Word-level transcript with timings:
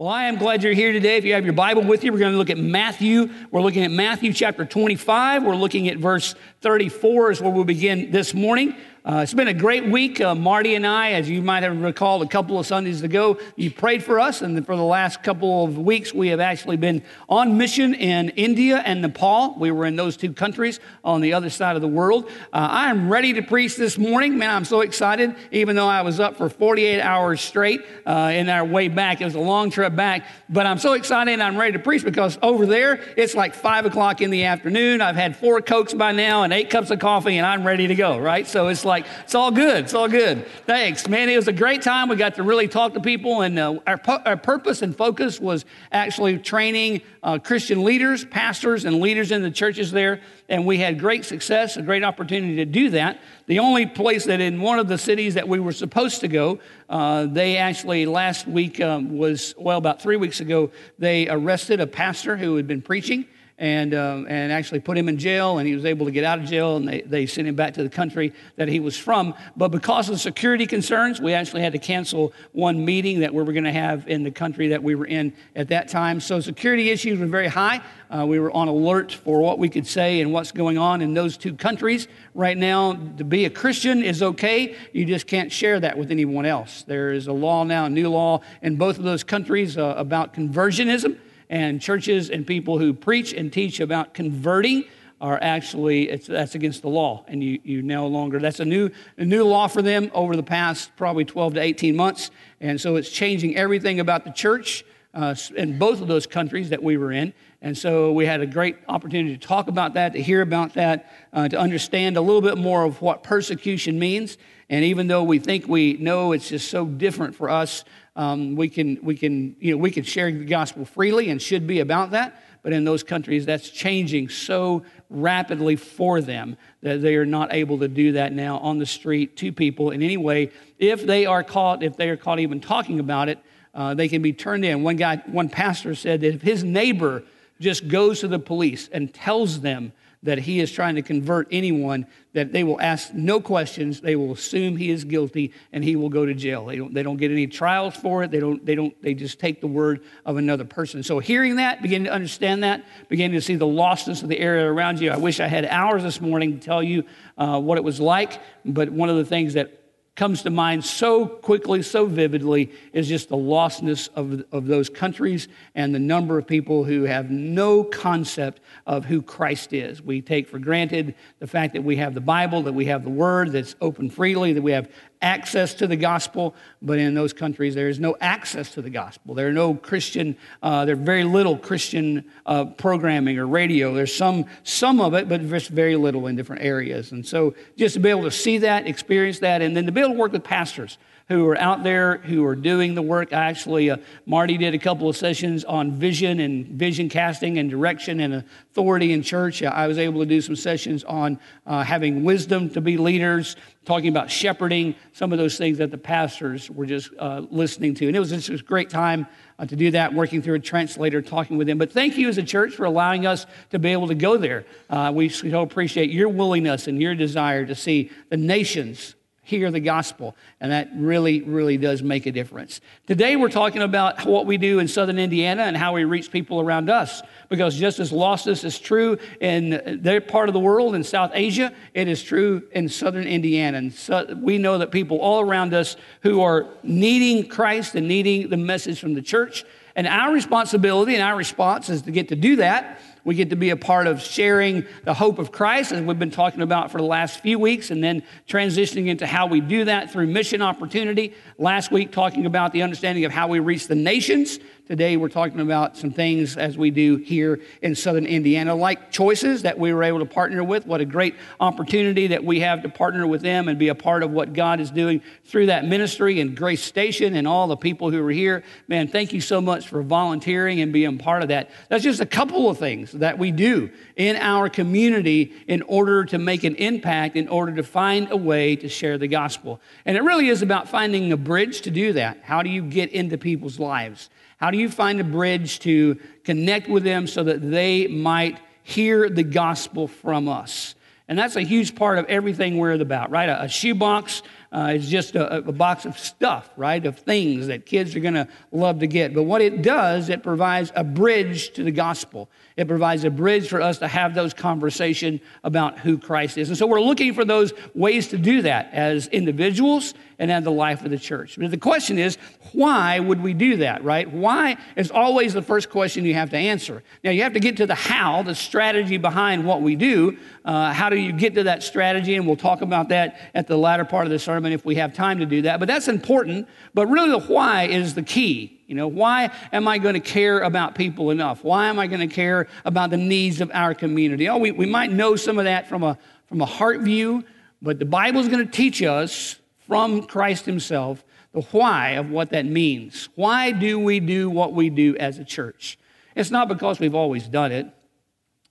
Well, 0.00 0.10
I 0.10 0.26
am 0.26 0.36
glad 0.36 0.62
you're 0.62 0.74
here 0.74 0.92
today. 0.92 1.16
If 1.16 1.24
you 1.24 1.34
have 1.34 1.42
your 1.42 1.54
Bible 1.54 1.82
with 1.82 2.04
you, 2.04 2.12
we're 2.12 2.20
going 2.20 2.30
to 2.30 2.38
look 2.38 2.50
at 2.50 2.56
Matthew. 2.56 3.32
We're 3.50 3.62
looking 3.62 3.82
at 3.82 3.90
Matthew 3.90 4.32
chapter 4.32 4.64
25. 4.64 5.42
We're 5.42 5.56
looking 5.56 5.88
at 5.88 5.96
verse 5.96 6.36
34 6.60 7.32
is 7.32 7.40
where 7.40 7.50
we'll 7.50 7.64
begin 7.64 8.12
this 8.12 8.32
morning. 8.32 8.76
Uh, 9.04 9.20
it's 9.22 9.32
been 9.32 9.48
a 9.48 9.54
great 9.54 9.86
week. 9.86 10.20
Uh, 10.20 10.34
Marty 10.34 10.74
and 10.74 10.86
I, 10.86 11.12
as 11.12 11.30
you 11.30 11.40
might 11.40 11.62
have 11.62 11.80
recalled 11.80 12.22
a 12.22 12.26
couple 12.26 12.58
of 12.58 12.66
Sundays 12.66 13.02
ago, 13.02 13.38
you 13.54 13.70
prayed 13.70 14.02
for 14.02 14.18
us. 14.18 14.42
And 14.42 14.66
for 14.66 14.76
the 14.76 14.82
last 14.82 15.22
couple 15.22 15.64
of 15.64 15.78
weeks, 15.78 16.12
we 16.12 16.28
have 16.28 16.40
actually 16.40 16.76
been 16.76 17.02
on 17.28 17.56
mission 17.56 17.94
in 17.94 18.30
India 18.30 18.82
and 18.84 19.00
Nepal. 19.00 19.54
We 19.56 19.70
were 19.70 19.86
in 19.86 19.94
those 19.96 20.16
two 20.16 20.32
countries 20.32 20.80
on 21.04 21.20
the 21.20 21.32
other 21.32 21.48
side 21.48 21.76
of 21.76 21.82
the 21.82 21.88
world. 21.88 22.28
Uh, 22.52 22.68
I 22.70 22.90
am 22.90 23.08
ready 23.08 23.32
to 23.34 23.42
preach 23.42 23.76
this 23.76 23.96
morning. 23.98 24.36
Man, 24.36 24.50
I'm 24.50 24.64
so 24.64 24.80
excited, 24.80 25.36
even 25.52 25.76
though 25.76 25.88
I 25.88 26.02
was 26.02 26.18
up 26.18 26.36
for 26.36 26.48
48 26.48 27.00
hours 27.00 27.40
straight 27.40 27.86
uh, 28.04 28.32
in 28.34 28.48
our 28.48 28.64
way 28.64 28.88
back. 28.88 29.20
It 29.20 29.24
was 29.24 29.36
a 29.36 29.40
long 29.40 29.70
trip 29.70 29.94
back. 29.94 30.26
But 30.48 30.66
I'm 30.66 30.78
so 30.78 30.94
excited 30.94 31.32
and 31.32 31.42
I'm 31.42 31.56
ready 31.56 31.72
to 31.72 31.78
preach 31.78 32.04
because 32.04 32.36
over 32.42 32.66
there, 32.66 33.00
it's 33.16 33.34
like 33.36 33.54
5 33.54 33.86
o'clock 33.86 34.20
in 34.22 34.30
the 34.30 34.44
afternoon. 34.44 35.00
I've 35.00 35.16
had 35.16 35.36
four 35.36 35.60
Cokes 35.60 35.94
by 35.94 36.12
now 36.12 36.42
and 36.42 36.52
eight 36.52 36.68
cups 36.68 36.90
of 36.90 36.98
coffee, 36.98 37.36
and 37.36 37.46
I'm 37.46 37.66
ready 37.66 37.86
to 37.86 37.94
go, 37.94 38.18
right? 38.18 38.46
So 38.46 38.68
it's 38.68 38.84
like, 38.88 39.06
it's 39.22 39.36
all 39.36 39.52
good. 39.52 39.84
It's 39.84 39.94
all 39.94 40.08
good. 40.08 40.44
Thanks, 40.66 41.06
man. 41.06 41.28
It 41.28 41.36
was 41.36 41.46
a 41.46 41.52
great 41.52 41.82
time. 41.82 42.08
We 42.08 42.16
got 42.16 42.34
to 42.34 42.42
really 42.42 42.66
talk 42.66 42.94
to 42.94 43.00
people, 43.00 43.42
and 43.42 43.56
uh, 43.56 43.78
our, 43.86 44.00
our 44.26 44.36
purpose 44.36 44.82
and 44.82 44.96
focus 44.96 45.38
was 45.38 45.64
actually 45.92 46.38
training 46.38 47.02
uh, 47.22 47.38
Christian 47.38 47.84
leaders, 47.84 48.24
pastors, 48.24 48.84
and 48.84 49.00
leaders 49.00 49.30
in 49.30 49.42
the 49.42 49.50
churches 49.50 49.92
there. 49.92 50.20
And 50.48 50.66
we 50.66 50.78
had 50.78 50.98
great 50.98 51.24
success, 51.24 51.76
a 51.76 51.82
great 51.82 52.02
opportunity 52.02 52.56
to 52.56 52.64
do 52.64 52.90
that. 52.90 53.20
The 53.46 53.60
only 53.60 53.86
place 53.86 54.24
that 54.24 54.40
in 54.40 54.60
one 54.60 54.78
of 54.78 54.88
the 54.88 54.98
cities 54.98 55.34
that 55.34 55.46
we 55.46 55.60
were 55.60 55.72
supposed 55.72 56.20
to 56.20 56.28
go, 56.28 56.58
uh, 56.88 57.26
they 57.26 57.58
actually 57.58 58.06
last 58.06 58.48
week 58.48 58.80
um, 58.80 59.16
was, 59.16 59.54
well, 59.56 59.78
about 59.78 60.02
three 60.02 60.16
weeks 60.16 60.40
ago, 60.40 60.70
they 60.98 61.28
arrested 61.28 61.80
a 61.80 61.86
pastor 61.86 62.36
who 62.36 62.56
had 62.56 62.66
been 62.66 62.82
preaching 62.82 63.26
and, 63.58 63.92
uh, 63.92 64.22
and 64.28 64.52
actually 64.52 64.78
put 64.78 64.96
him 64.96 65.08
in 65.08 65.18
jail, 65.18 65.58
and 65.58 65.66
he 65.66 65.74
was 65.74 65.84
able 65.84 66.06
to 66.06 66.12
get 66.12 66.22
out 66.22 66.38
of 66.38 66.44
jail, 66.44 66.76
and 66.76 66.86
they, 66.86 67.00
they 67.02 67.26
sent 67.26 67.48
him 67.48 67.56
back 67.56 67.74
to 67.74 67.82
the 67.82 67.88
country 67.88 68.32
that 68.56 68.68
he 68.68 68.78
was 68.78 68.96
from. 68.96 69.34
But 69.56 69.68
because 69.68 70.08
of 70.08 70.20
security 70.20 70.66
concerns, 70.66 71.20
we 71.20 71.34
actually 71.34 71.62
had 71.62 71.72
to 71.72 71.78
cancel 71.78 72.32
one 72.52 72.84
meeting 72.84 73.20
that 73.20 73.34
we 73.34 73.42
were 73.42 73.52
going 73.52 73.64
to 73.64 73.72
have 73.72 74.06
in 74.06 74.22
the 74.22 74.30
country 74.30 74.68
that 74.68 74.82
we 74.82 74.94
were 74.94 75.06
in 75.06 75.32
at 75.56 75.68
that 75.68 75.88
time. 75.88 76.20
So 76.20 76.40
security 76.40 76.90
issues 76.90 77.18
were 77.18 77.26
very 77.26 77.48
high. 77.48 77.82
Uh, 78.10 78.24
we 78.26 78.38
were 78.38 78.52
on 78.52 78.68
alert 78.68 79.12
for 79.12 79.40
what 79.40 79.58
we 79.58 79.68
could 79.68 79.86
say 79.86 80.20
and 80.20 80.32
what's 80.32 80.52
going 80.52 80.78
on 80.78 81.02
in 81.02 81.12
those 81.12 81.36
two 81.36 81.54
countries. 81.54 82.06
Right 82.34 82.56
now, 82.56 82.94
to 83.16 83.24
be 83.24 83.44
a 83.44 83.50
Christian 83.50 84.04
is 84.04 84.22
okay. 84.22 84.76
You 84.92 85.04
just 85.04 85.26
can't 85.26 85.50
share 85.50 85.80
that 85.80 85.98
with 85.98 86.12
anyone 86.12 86.46
else. 86.46 86.84
There 86.84 87.12
is 87.12 87.26
a 87.26 87.32
law 87.32 87.64
now, 87.64 87.86
a 87.86 87.90
new 87.90 88.08
law 88.08 88.40
in 88.62 88.76
both 88.76 88.98
of 88.98 89.04
those 89.04 89.24
countries 89.24 89.76
uh, 89.76 89.94
about 89.96 90.32
conversionism 90.32 91.18
and 91.50 91.80
churches 91.80 92.30
and 92.30 92.46
people 92.46 92.78
who 92.78 92.92
preach 92.92 93.32
and 93.32 93.52
teach 93.52 93.80
about 93.80 94.14
converting 94.14 94.84
are 95.20 95.38
actually 95.42 96.14
that's 96.16 96.54
against 96.54 96.82
the 96.82 96.88
law. 96.88 97.24
And 97.26 97.42
you, 97.42 97.58
you 97.64 97.82
no 97.82 98.06
longer 98.06 98.38
that's 98.38 98.60
a 98.60 98.64
new 98.64 98.90
a 99.16 99.24
new 99.24 99.44
law 99.44 99.66
for 99.66 99.82
them 99.82 100.10
over 100.14 100.36
the 100.36 100.42
past 100.42 100.90
probably 100.96 101.24
12 101.24 101.54
to 101.54 101.60
18 101.60 101.96
months. 101.96 102.30
And 102.60 102.80
so 102.80 102.96
it's 102.96 103.10
changing 103.10 103.56
everything 103.56 104.00
about 104.00 104.24
the 104.24 104.30
church 104.30 104.84
uh, 105.14 105.34
in 105.56 105.78
both 105.78 106.00
of 106.00 106.08
those 106.08 106.26
countries 106.26 106.70
that 106.70 106.82
we 106.82 106.96
were 106.96 107.10
in. 107.10 107.32
And 107.60 107.76
so 107.76 108.12
we 108.12 108.26
had 108.26 108.40
a 108.40 108.46
great 108.46 108.76
opportunity 108.86 109.36
to 109.36 109.46
talk 109.46 109.66
about 109.66 109.94
that 109.94 110.12
to 110.12 110.22
hear 110.22 110.42
about 110.42 110.74
that 110.74 111.12
uh, 111.32 111.48
to 111.48 111.58
understand 111.58 112.16
a 112.16 112.20
little 112.20 112.42
bit 112.42 112.56
more 112.56 112.84
of 112.84 113.02
what 113.02 113.24
persecution 113.24 113.98
means. 113.98 114.38
And 114.70 114.84
even 114.84 115.08
though 115.08 115.24
we 115.24 115.38
think 115.38 115.66
we 115.66 115.94
know 115.94 116.32
it's 116.32 116.50
just 116.50 116.70
so 116.70 116.84
different 116.84 117.34
for 117.34 117.50
us 117.50 117.84
um, 118.18 118.56
we 118.56 118.68
can 118.68 118.98
we 119.00 119.16
can 119.16 119.56
you 119.60 119.70
know 119.70 119.78
we 119.78 119.92
can 119.92 120.02
share 120.02 120.30
the 120.30 120.44
gospel 120.44 120.84
freely 120.84 121.30
and 121.30 121.40
should 121.40 121.66
be 121.66 121.78
about 121.78 122.10
that 122.10 122.42
but 122.62 122.72
in 122.72 122.84
those 122.84 123.04
countries 123.04 123.46
that's 123.46 123.70
changing 123.70 124.28
so 124.28 124.82
rapidly 125.08 125.76
for 125.76 126.20
them 126.20 126.56
that 126.82 127.00
they 127.00 127.14
are 127.14 127.24
not 127.24 127.54
able 127.54 127.78
to 127.78 127.86
do 127.86 128.12
that 128.12 128.32
now 128.32 128.58
on 128.58 128.78
the 128.78 128.84
street 128.84 129.36
to 129.36 129.52
people. 129.52 129.92
In 129.92 130.02
any 130.02 130.16
way 130.16 130.50
if 130.80 131.06
they 131.06 131.26
are 131.26 131.44
caught 131.44 131.84
if 131.84 131.96
they 131.96 132.10
are 132.10 132.16
caught 132.16 132.40
even 132.40 132.60
talking 132.60 132.98
about 132.98 133.28
it 133.28 133.38
uh, 133.72 133.94
they 133.94 134.08
can 134.08 134.20
be 134.20 134.32
turned 134.32 134.64
in. 134.64 134.82
One 134.82 134.96
guy 134.96 135.22
one 135.26 135.48
pastor 135.48 135.94
said 135.94 136.20
that 136.22 136.34
if 136.34 136.42
his 136.42 136.64
neighbor 136.64 137.22
just 137.60 137.86
goes 137.86 138.20
to 138.20 138.28
the 138.28 138.40
police 138.40 138.88
and 138.92 139.14
tells 139.14 139.60
them 139.60 139.92
that 140.22 140.38
he 140.38 140.60
is 140.60 140.72
trying 140.72 140.96
to 140.96 141.02
convert 141.02 141.46
anyone, 141.52 142.06
that 142.32 142.52
they 142.52 142.64
will 142.64 142.80
ask 142.80 143.14
no 143.14 143.40
questions. 143.40 144.00
They 144.00 144.16
will 144.16 144.32
assume 144.32 144.76
he 144.76 144.90
is 144.90 145.04
guilty 145.04 145.52
and 145.72 145.84
he 145.84 145.96
will 145.96 146.08
go 146.08 146.26
to 146.26 146.34
jail. 146.34 146.66
They 146.66 146.76
don't, 146.76 146.92
they 146.92 147.02
don't 147.02 147.16
get 147.16 147.30
any 147.30 147.46
trials 147.46 147.94
for 147.94 148.24
it. 148.24 148.30
They 148.30 148.40
don't, 148.40 148.64
they 148.64 148.74
don't, 148.74 149.00
they 149.02 149.14
just 149.14 149.38
take 149.38 149.60
the 149.60 149.66
word 149.68 150.02
of 150.24 150.36
another 150.36 150.64
person. 150.64 151.02
So 151.02 151.20
hearing 151.20 151.56
that, 151.56 151.82
beginning 151.82 152.06
to 152.06 152.12
understand 152.12 152.64
that, 152.64 152.84
beginning 153.08 153.38
to 153.38 153.44
see 153.44 153.56
the 153.56 153.66
lostness 153.66 154.22
of 154.22 154.28
the 154.28 154.38
area 154.38 154.66
around 154.66 155.00
you. 155.00 155.10
I 155.10 155.16
wish 155.18 155.40
I 155.40 155.46
had 155.46 155.64
hours 155.64 156.02
this 156.02 156.20
morning 156.20 156.58
to 156.58 156.64
tell 156.64 156.82
you 156.82 157.04
uh, 157.36 157.60
what 157.60 157.78
it 157.78 157.84
was 157.84 158.00
like, 158.00 158.40
but 158.64 158.90
one 158.90 159.08
of 159.08 159.16
the 159.16 159.24
things 159.24 159.54
that 159.54 159.87
comes 160.18 160.42
to 160.42 160.50
mind 160.50 160.84
so 160.84 161.26
quickly, 161.26 161.80
so 161.80 162.04
vividly, 162.04 162.72
is 162.92 163.06
just 163.06 163.28
the 163.28 163.36
lostness 163.36 164.08
of, 164.16 164.44
of 164.50 164.66
those 164.66 164.88
countries 164.88 165.46
and 165.76 165.94
the 165.94 165.98
number 166.00 166.36
of 166.36 166.44
people 166.44 166.82
who 166.82 167.04
have 167.04 167.30
no 167.30 167.84
concept 167.84 168.60
of 168.84 169.04
who 169.04 169.22
Christ 169.22 169.72
is. 169.72 170.02
We 170.02 170.20
take 170.20 170.48
for 170.48 170.58
granted 170.58 171.14
the 171.38 171.46
fact 171.46 171.72
that 171.74 171.84
we 171.84 171.94
have 171.96 172.14
the 172.14 172.20
Bible, 172.20 172.64
that 172.64 172.72
we 172.72 172.86
have 172.86 173.04
the 173.04 173.10
Word 173.10 173.52
that's 173.52 173.76
open 173.80 174.10
freely, 174.10 174.52
that 174.52 174.60
we 174.60 174.72
have 174.72 174.90
access 175.20 175.74
to 175.74 175.86
the 175.86 175.96
gospel, 175.96 176.54
but 176.80 176.98
in 176.98 177.14
those 177.14 177.32
countries 177.32 177.74
there 177.74 177.88
is 177.88 177.98
no 177.98 178.16
access 178.20 178.72
to 178.74 178.82
the 178.82 178.90
gospel. 178.90 179.34
There 179.34 179.48
are 179.48 179.52
no 179.52 179.74
Christian, 179.74 180.36
uh, 180.62 180.84
there's 180.84 180.98
very 180.98 181.24
little 181.24 181.56
Christian 181.56 182.24
uh, 182.46 182.66
programming 182.66 183.38
or 183.38 183.46
radio. 183.46 183.94
There's 183.94 184.14
some, 184.14 184.46
some 184.62 185.00
of 185.00 185.14
it, 185.14 185.28
but 185.28 185.46
just 185.48 185.70
very 185.70 185.96
little 185.96 186.26
in 186.26 186.36
different 186.36 186.62
areas. 186.62 187.12
And 187.12 187.26
so 187.26 187.54
just 187.76 187.94
to 187.94 188.00
be 188.00 188.08
able 188.10 188.22
to 188.22 188.30
see 188.30 188.58
that, 188.58 188.86
experience 188.86 189.40
that, 189.40 189.62
and 189.62 189.76
then 189.76 189.86
to 189.86 189.92
be 189.92 190.00
able 190.00 190.12
to 190.12 190.18
work 190.18 190.32
with 190.32 190.44
pastors 190.44 190.98
who 191.28 191.46
are 191.46 191.58
out 191.58 191.82
there 191.82 192.18
who 192.18 192.44
are 192.46 192.56
doing 192.56 192.94
the 192.94 193.02
work. 193.02 193.32
Actually, 193.32 193.90
uh, 193.90 193.98
Marty 194.24 194.56
did 194.56 194.74
a 194.74 194.78
couple 194.78 195.08
of 195.08 195.16
sessions 195.16 195.62
on 195.64 195.92
vision 195.92 196.40
and 196.40 196.66
vision 196.66 197.10
casting 197.10 197.58
and 197.58 197.68
direction 197.68 198.20
and 198.20 198.34
authority 198.34 199.12
in 199.12 199.22
church. 199.22 199.62
I 199.62 199.86
was 199.86 199.98
able 199.98 200.20
to 200.20 200.26
do 200.26 200.40
some 200.40 200.56
sessions 200.56 201.04
on 201.04 201.38
uh, 201.66 201.84
having 201.84 202.24
wisdom 202.24 202.70
to 202.70 202.80
be 202.80 202.96
leaders, 202.96 203.56
talking 203.84 204.08
about 204.08 204.30
shepherding, 204.30 204.94
some 205.12 205.30
of 205.32 205.38
those 205.38 205.58
things 205.58 205.78
that 205.78 205.90
the 205.90 205.98
pastors 205.98 206.70
were 206.70 206.86
just 206.86 207.10
uh, 207.18 207.42
listening 207.50 207.94
to. 207.96 208.06
And 208.06 208.16
it 208.16 208.20
was 208.20 208.30
just 208.30 208.48
a 208.48 208.56
great 208.58 208.88
time 208.88 209.26
uh, 209.58 209.66
to 209.66 209.76
do 209.76 209.90
that, 209.90 210.14
working 210.14 210.40
through 210.40 210.54
a 210.54 210.60
translator, 210.60 211.20
talking 211.20 211.58
with 211.58 211.66
them. 211.66 211.76
But 211.76 211.92
thank 211.92 212.16
you 212.16 212.28
as 212.28 212.38
a 212.38 212.42
church 212.42 212.74
for 212.74 212.86
allowing 212.86 213.26
us 213.26 213.44
to 213.70 213.78
be 213.78 213.90
able 213.90 214.08
to 214.08 214.14
go 214.14 214.38
there. 214.38 214.64
Uh, 214.88 215.12
we 215.14 215.28
so 215.28 215.60
appreciate 215.60 216.08
your 216.08 216.30
willingness 216.30 216.86
and 216.86 217.02
your 217.02 217.14
desire 217.14 217.66
to 217.66 217.74
see 217.74 218.10
the 218.30 218.38
nations 218.38 219.14
hear 219.48 219.70
the 219.70 219.80
gospel. 219.80 220.36
And 220.60 220.70
that 220.72 220.90
really, 220.94 221.40
really 221.40 221.78
does 221.78 222.02
make 222.02 222.26
a 222.26 222.32
difference. 222.32 222.82
Today, 223.06 223.34
we're 223.34 223.48
talking 223.48 223.80
about 223.80 224.26
what 224.26 224.44
we 224.44 224.58
do 224.58 224.78
in 224.78 224.88
southern 224.88 225.18
Indiana 225.18 225.62
and 225.62 225.74
how 225.74 225.94
we 225.94 226.04
reach 226.04 226.30
people 226.30 226.60
around 226.60 226.90
us. 226.90 227.22
Because 227.48 227.74
just 227.78 227.98
as 227.98 228.12
lostness 228.12 228.62
is 228.62 228.78
true 228.78 229.16
in 229.40 230.00
their 230.02 230.20
part 230.20 230.50
of 230.50 230.52
the 230.52 230.60
world, 230.60 230.94
in 230.94 231.02
South 231.02 231.30
Asia, 231.32 231.72
it 231.94 232.08
is 232.08 232.22
true 232.22 232.62
in 232.72 232.90
southern 232.90 233.26
Indiana. 233.26 233.78
And 233.78 233.92
so 233.92 234.36
we 234.38 234.58
know 234.58 234.76
that 234.78 234.90
people 234.90 235.18
all 235.18 235.40
around 235.40 235.72
us 235.72 235.96
who 236.22 236.42
are 236.42 236.66
needing 236.82 237.48
Christ 237.48 237.94
and 237.94 238.06
needing 238.06 238.50
the 238.50 238.58
message 238.58 239.00
from 239.00 239.14
the 239.14 239.22
church. 239.22 239.64
And 239.96 240.06
our 240.06 240.32
responsibility 240.32 241.14
and 241.14 241.22
our 241.22 241.36
response 241.36 241.88
is 241.88 242.02
to 242.02 242.10
get 242.10 242.28
to 242.28 242.36
do 242.36 242.56
that 242.56 243.00
we 243.28 243.34
get 243.34 243.50
to 243.50 243.56
be 243.56 243.68
a 243.68 243.76
part 243.76 244.06
of 244.06 244.22
sharing 244.22 244.86
the 245.04 245.12
hope 245.12 245.38
of 245.38 245.52
Christ, 245.52 245.92
as 245.92 246.00
we've 246.00 246.18
been 246.18 246.30
talking 246.30 246.62
about 246.62 246.90
for 246.90 246.96
the 246.96 247.04
last 247.04 247.40
few 247.40 247.58
weeks, 247.58 247.90
and 247.90 248.02
then 248.02 248.22
transitioning 248.48 249.08
into 249.08 249.26
how 249.26 249.46
we 249.46 249.60
do 249.60 249.84
that 249.84 250.10
through 250.10 250.28
mission 250.28 250.62
opportunity. 250.62 251.34
Last 251.58 251.92
week, 251.92 252.10
talking 252.10 252.46
about 252.46 252.72
the 252.72 252.80
understanding 252.80 253.26
of 253.26 253.30
how 253.30 253.46
we 253.46 253.58
reach 253.58 253.86
the 253.86 253.94
nations 253.94 254.58
Today, 254.88 255.18
we're 255.18 255.28
talking 255.28 255.60
about 255.60 255.98
some 255.98 256.10
things 256.10 256.56
as 256.56 256.78
we 256.78 256.90
do 256.90 257.16
here 257.16 257.60
in 257.82 257.94
southern 257.94 258.24
Indiana, 258.24 258.74
like 258.74 259.10
choices 259.10 259.60
that 259.60 259.78
we 259.78 259.92
were 259.92 260.02
able 260.02 260.20
to 260.20 260.24
partner 260.24 260.64
with. 260.64 260.86
What 260.86 261.02
a 261.02 261.04
great 261.04 261.34
opportunity 261.60 262.28
that 262.28 262.42
we 262.42 262.60
have 262.60 262.82
to 262.84 262.88
partner 262.88 263.26
with 263.26 263.42
them 263.42 263.68
and 263.68 263.78
be 263.78 263.88
a 263.88 263.94
part 263.94 264.22
of 264.22 264.30
what 264.30 264.54
God 264.54 264.80
is 264.80 264.90
doing 264.90 265.20
through 265.44 265.66
that 265.66 265.84
ministry 265.84 266.40
and 266.40 266.56
Grace 266.56 266.82
Station 266.82 267.36
and 267.36 267.46
all 267.46 267.66
the 267.66 267.76
people 267.76 268.10
who 268.10 268.26
are 268.26 268.30
here. 268.30 268.64
Man, 268.86 269.08
thank 269.08 269.34
you 269.34 269.42
so 269.42 269.60
much 269.60 269.88
for 269.88 270.02
volunteering 270.02 270.80
and 270.80 270.90
being 270.90 271.18
part 271.18 271.42
of 271.42 271.48
that. 271.48 271.68
That's 271.90 272.02
just 272.02 272.22
a 272.22 272.26
couple 272.26 272.70
of 272.70 272.78
things 272.78 273.12
that 273.12 273.38
we 273.38 273.52
do 273.52 273.90
in 274.16 274.36
our 274.36 274.70
community 274.70 275.52
in 275.66 275.82
order 275.82 276.24
to 276.24 276.38
make 276.38 276.64
an 276.64 276.76
impact, 276.76 277.36
in 277.36 277.46
order 277.48 277.74
to 277.74 277.82
find 277.82 278.32
a 278.32 278.38
way 278.38 278.74
to 278.76 278.88
share 278.88 279.18
the 279.18 279.28
gospel. 279.28 279.82
And 280.06 280.16
it 280.16 280.22
really 280.22 280.48
is 280.48 280.62
about 280.62 280.88
finding 280.88 281.30
a 281.30 281.36
bridge 281.36 281.82
to 281.82 281.90
do 281.90 282.14
that. 282.14 282.38
How 282.44 282.62
do 282.62 282.70
you 282.70 282.80
get 282.80 283.12
into 283.12 283.36
people's 283.36 283.78
lives? 283.78 284.30
How 284.58 284.70
do 284.70 284.78
you 284.78 284.90
find 284.90 285.20
a 285.20 285.24
bridge 285.24 285.78
to 285.80 286.18
connect 286.44 286.88
with 286.88 287.04
them 287.04 287.26
so 287.26 287.44
that 287.44 287.70
they 287.70 288.08
might 288.08 288.58
hear 288.82 289.30
the 289.30 289.44
gospel 289.44 290.08
from 290.08 290.48
us? 290.48 290.94
And 291.28 291.38
that's 291.38 291.56
a 291.56 291.62
huge 291.62 291.94
part 291.94 292.18
of 292.18 292.24
everything 292.26 292.78
we're 292.78 292.92
about, 292.92 293.30
right? 293.30 293.48
A, 293.48 293.68
shoebox 293.68 294.42
uh, 294.72 294.94
is 294.96 295.08
just 295.08 295.36
a, 295.36 295.58
a, 295.58 295.72
box 295.72 296.06
of 296.06 296.18
stuff, 296.18 296.70
right? 296.76 297.04
Of 297.04 297.18
things 297.18 297.66
that 297.66 297.84
kids 297.84 298.16
are 298.16 298.20
going 298.20 298.34
to 298.34 298.48
love 298.72 299.00
to 299.00 299.06
get. 299.06 299.34
But 299.34 299.42
what 299.42 299.60
it 299.60 299.82
does, 299.82 300.30
it 300.30 300.42
provides 300.42 300.90
a 300.96 301.04
bridge 301.04 301.74
to 301.74 301.84
the 301.84 301.90
gospel. 301.90 302.48
It 302.78 302.86
provides 302.86 303.24
a 303.24 303.30
bridge 303.30 303.68
for 303.68 303.82
us 303.82 303.98
to 303.98 304.06
have 304.06 304.36
those 304.36 304.54
conversation 304.54 305.40
about 305.64 305.98
who 305.98 306.16
Christ 306.16 306.56
is. 306.56 306.68
And 306.68 306.78
so 306.78 306.86
we're 306.86 307.00
looking 307.00 307.34
for 307.34 307.44
those 307.44 307.72
ways 307.92 308.28
to 308.28 308.38
do 308.38 308.62
that 308.62 308.90
as 308.92 309.26
individuals 309.26 310.14
and 310.38 310.48
as 310.52 310.62
the 310.62 310.70
life 310.70 311.04
of 311.04 311.10
the 311.10 311.18
church. 311.18 311.58
But 311.58 311.72
the 311.72 311.76
question 311.76 312.20
is, 312.20 312.38
why 312.72 313.18
would 313.18 313.42
we 313.42 313.52
do 313.52 313.78
that, 313.78 314.04
right? 314.04 314.32
Why 314.32 314.76
is 314.94 315.10
always 315.10 315.54
the 315.54 315.60
first 315.60 315.90
question 315.90 316.24
you 316.24 316.34
have 316.34 316.50
to 316.50 316.56
answer. 316.56 317.02
Now, 317.24 317.32
you 317.32 317.42
have 317.42 317.54
to 317.54 317.60
get 317.60 317.78
to 317.78 317.86
the 317.86 317.96
how, 317.96 318.44
the 318.44 318.54
strategy 318.54 319.16
behind 319.16 319.66
what 319.66 319.82
we 319.82 319.96
do. 319.96 320.38
Uh, 320.64 320.92
how 320.92 321.08
do 321.08 321.16
you 321.16 321.32
get 321.32 321.56
to 321.56 321.64
that 321.64 321.82
strategy? 321.82 322.36
And 322.36 322.46
we'll 322.46 322.54
talk 322.54 322.80
about 322.80 323.08
that 323.08 323.40
at 323.54 323.66
the 323.66 323.76
latter 323.76 324.04
part 324.04 324.24
of 324.24 324.30
the 324.30 324.38
sermon 324.38 324.72
if 324.72 324.84
we 324.84 324.94
have 324.94 325.14
time 325.14 325.40
to 325.40 325.46
do 325.46 325.62
that. 325.62 325.80
But 325.80 325.88
that's 325.88 326.06
important. 326.06 326.68
But 326.94 327.08
really, 327.08 327.30
the 327.30 327.40
why 327.40 327.88
is 327.88 328.14
the 328.14 328.22
key. 328.22 328.77
You 328.88 328.94
know, 328.94 329.06
why 329.06 329.50
am 329.70 329.86
I 329.86 329.98
going 329.98 330.14
to 330.14 330.20
care 330.20 330.60
about 330.60 330.94
people 330.94 331.30
enough? 331.30 331.62
Why 331.62 331.88
am 331.88 331.98
I 331.98 332.06
going 332.06 332.26
to 332.26 332.34
care 332.34 332.68
about 332.86 333.10
the 333.10 333.18
needs 333.18 333.60
of 333.60 333.70
our 333.74 333.94
community? 333.94 334.48
Oh, 334.48 334.56
we, 334.56 334.70
we 334.70 334.86
might 334.86 335.12
know 335.12 335.36
some 335.36 335.58
of 335.58 335.66
that 335.66 335.90
from 335.90 336.02
a, 336.02 336.16
from 336.46 336.62
a 336.62 336.64
heart 336.64 337.02
view, 337.02 337.44
but 337.82 337.98
the 337.98 338.06
Bible 338.06 338.40
is 338.40 338.48
going 338.48 338.64
to 338.64 338.72
teach 338.72 339.02
us 339.02 339.56
from 339.86 340.22
Christ 340.22 340.64
Himself 340.64 341.22
the 341.52 341.60
why 341.60 342.12
of 342.12 342.30
what 342.30 342.50
that 342.50 342.64
means. 342.64 343.28
Why 343.34 343.72
do 343.72 343.98
we 343.98 344.20
do 344.20 344.48
what 344.48 344.72
we 344.72 344.88
do 344.88 345.14
as 345.18 345.38
a 345.38 345.44
church? 345.44 345.98
It's 346.34 346.50
not 346.50 346.68
because 346.68 346.98
we've 346.98 347.14
always 347.14 347.46
done 347.46 347.72
it, 347.72 347.86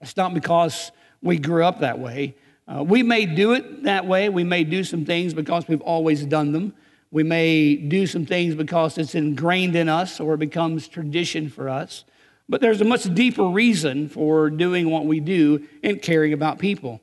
it's 0.02 0.18
not 0.18 0.34
because 0.34 0.92
we 1.22 1.38
grew 1.38 1.63
up 1.63 1.81
that 1.81 2.00
way. 2.00 2.36
Uh, 2.68 2.84
we 2.84 3.04
may 3.04 3.28
do 3.28 3.54
it 3.54 3.84
that 3.84 4.06
way. 4.06 4.30
We 4.30 4.44
may 4.44 4.63
do 4.63 4.84
some 4.84 5.06
things 5.06 5.34
because 5.34 5.68
we've 5.68 5.81
always 5.81 6.25
done 6.25 6.52
them. 6.52 6.74
We 7.12 7.24
may 7.24 7.75
do 7.75 8.06
some 8.06 8.25
things 8.25 8.56
because 8.56 8.98
it's 8.98 9.15
ingrained 9.15 9.75
in 9.75 9.89
us 9.89 10.19
or 10.19 10.33
it 10.33 10.39
becomes 10.39 10.88
tradition 10.88 11.50
for 11.50 11.69
us. 11.69 12.04
But 12.50 12.62
there's 12.62 12.81
a 12.81 12.86
much 12.86 13.13
deeper 13.13 13.44
reason 13.44 14.09
for 14.09 14.50
doing 14.50 14.89
what 14.89 15.06
we 15.06 15.19
do 15.19 15.65
and 15.83 16.01
caring 16.01 16.33
about 16.33 16.59
people. 16.59 17.01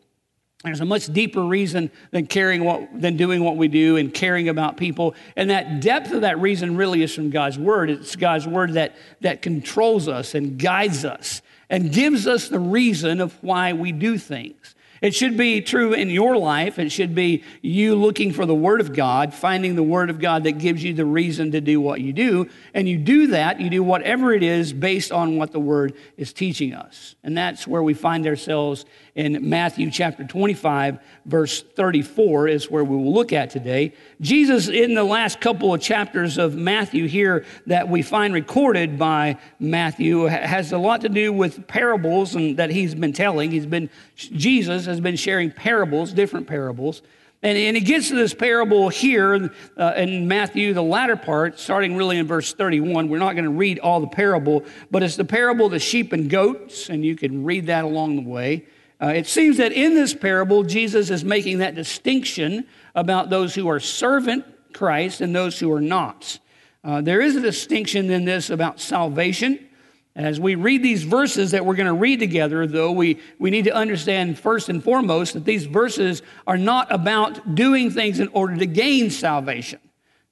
There's 0.65 0.81
a 0.81 0.87
much 0.87 1.13
deeper 1.13 1.45
reason 1.45 1.91
than 2.11 2.27
caring 2.27 2.65
what, 2.65 2.89
than 2.99 3.19
doing 3.19 3.45
what 3.45 3.59
we 3.59 3.69
do 3.69 3.99
and 3.99 4.13
caring 4.13 4.49
about 4.49 4.79
people. 4.79 5.15
And 5.37 5.51
that 5.51 5.83
depth 5.83 6.11
of 6.11 6.23
that 6.23 6.41
reason 6.41 6.77
really 6.77 7.03
is 7.03 7.15
from 7.15 7.29
God's 7.29 7.59
word. 7.59 7.91
It's 7.91 8.17
God's 8.17 8.47
word 8.47 8.73
that, 8.73 8.97
that 9.21 9.43
controls 9.43 10.09
us 10.09 10.35
and 10.35 10.59
guides 10.59 11.05
us 11.05 11.43
and 11.69 11.93
gives 11.93 12.27
us 12.27 12.49
the 12.49 12.59
reason 12.59 13.21
of 13.21 13.37
why 13.43 13.75
we 13.75 13.93
do 13.93 14.17
things. 14.17 14.75
It 15.05 15.15
should 15.15 15.37
be 15.37 15.61
true 15.61 15.93
in 15.93 16.09
your 16.09 16.35
life. 16.39 16.79
It 16.79 16.89
should 16.89 17.15
be 17.15 17.45
you 17.61 17.95
looking 17.95 18.33
for 18.33 18.47
the 18.47 18.55
Word 18.55 18.81
of 18.81 18.95
God, 18.95 19.35
finding 19.35 19.75
the 19.75 19.83
Word 19.83 20.09
of 20.09 20.19
God 20.19 20.45
that 20.45 20.53
gives 20.53 20.83
you 20.83 20.95
the 20.95 21.05
reason 21.05 21.51
to 21.51 21.61
do 21.61 21.79
what 21.79 22.01
you 22.01 22.15
do. 22.15 22.49
And 22.73 22.89
you 22.89 22.97
do 22.97 23.27
that, 23.27 23.61
you 23.61 23.69
do 23.69 23.83
whatever 23.83 24.33
it 24.33 24.43
is 24.43 24.73
based 24.73 25.13
on 25.13 25.37
what 25.37 25.53
the 25.53 25.61
Word 25.61 25.93
is 26.17 26.33
teaching 26.33 26.73
us. 26.73 27.17
And 27.23 27.37
that's 27.37 27.67
where 27.67 27.83
we 27.83 27.93
find 27.93 28.27
ourselves 28.27 28.87
in 29.15 29.49
Matthew 29.49 29.91
chapter 29.91 30.25
25, 30.25 30.99
verse 31.27 31.63
34, 31.63 32.49
is 32.49 32.71
where 32.71 32.83
we 32.83 32.97
will 32.97 33.13
look 33.13 33.33
at 33.33 33.51
today. 33.51 33.93
Jesus, 34.21 34.69
in 34.69 34.95
the 34.95 35.05
last 35.05 35.41
couple 35.41 35.73
of 35.73 35.81
chapters 35.81 36.37
of 36.37 36.57
Matthew 36.57 37.07
here 37.07 37.45
that 37.67 37.89
we 37.89 38.03
find 38.03 38.35
recorded 38.35 38.99
by 38.99 39.39
Matthew, 39.61 40.25
has 40.25 40.73
a 40.73 40.79
lot 40.79 41.03
to 41.03 41.09
do 41.09 41.33
with 41.33 41.69
parables 41.69 42.35
and 42.35 42.57
that 42.57 42.71
he's 42.71 42.95
been 42.95 43.13
telling. 43.13 43.53
He's 43.53 43.67
been, 43.67 43.89
Jesus 44.15 44.87
has 44.87 45.01
been 45.01 45.17
sharing 45.17 45.51
parables, 45.51 46.13
different 46.13 46.47
parables. 46.47 47.03
And, 47.43 47.59
and 47.59 47.77
he 47.77 47.83
gets 47.83 48.09
to 48.09 48.15
this 48.15 48.33
parable 48.33 48.89
here 48.89 49.51
uh, 49.77 49.93
in 49.97 50.27
Matthew, 50.27 50.73
the 50.73 50.83
latter 50.83 51.17
part, 51.17 51.61
starting 51.61 51.95
really 51.95 52.17
in 52.17 52.27
verse 52.27 52.55
31. 52.55 53.09
We're 53.09 53.19
not 53.19 53.35
going 53.35 53.45
to 53.45 53.51
read 53.51 53.79
all 53.81 54.01
the 54.01 54.07
parable, 54.07 54.65
but 54.91 55.03
it's 55.03 55.17
the 55.17 55.27
parable 55.27 55.67
of 55.67 55.73
the 55.73 55.79
sheep 55.79 56.15
and 56.15 56.31
goats, 56.31 56.89
and 56.89 57.05
you 57.05 57.17
can 57.17 57.45
read 57.45 57.67
that 57.67 57.85
along 57.85 58.17
the 58.17 58.23
way. 58.23 58.65
Uh, 59.03 59.09
it 59.09 59.27
seems 59.27 59.59
that 59.59 59.73
in 59.73 59.95
this 59.95 60.15
parable, 60.15 60.63
Jesus 60.63 61.11
is 61.11 61.23
making 61.23 61.59
that 61.59 61.75
distinction 61.75 62.67
about 62.95 63.29
those 63.29 63.55
who 63.55 63.69
are 63.69 63.79
servant 63.79 64.47
Christ 64.73 65.21
and 65.21 65.35
those 65.35 65.59
who 65.59 65.71
are 65.73 65.81
not. 65.81 66.39
Uh, 66.83 67.01
there 67.01 67.21
is 67.21 67.37
a 67.37 67.41
distinction 67.41 68.11
in 68.11 68.25
this 68.25 68.49
about 68.51 68.81
salvation. 68.81 69.69
As 70.17 70.39
we 70.39 70.55
read 70.55 70.83
these 70.83 71.03
verses 71.03 71.51
that 71.51 71.67
we're 71.67 71.75
going 71.75 71.89
to 71.89 71.93
read 71.93 72.21
together, 72.21 72.69
though, 72.69 72.93
we, 72.93 73.19
we 73.41 73.51
need 73.51 73.65
to 73.65 73.75
understand 73.75 74.39
first 74.39 74.69
and 74.69 74.83
foremost 74.83 75.35
that 75.35 75.45
these 75.45 75.67
verses 75.67 76.23
are 76.47 76.57
not 76.57 76.93
about 76.93 77.57
doing 77.57 77.91
things 77.91 78.21
in 78.21 78.29
order 78.29 78.57
to 78.57 78.67
gain 78.67 79.11
salvation. 79.11 79.81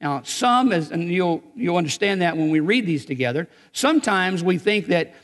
Now, 0.00 0.22
some, 0.22 0.72
as, 0.72 0.92
and 0.92 1.08
you'll, 1.10 1.42
you'll 1.56 1.76
understand 1.76 2.22
that 2.22 2.36
when 2.36 2.50
we 2.50 2.60
read 2.60 2.86
these 2.86 3.04
together, 3.04 3.48
sometimes 3.72 4.44
we 4.44 4.56
think 4.58 4.86
that 4.86 5.14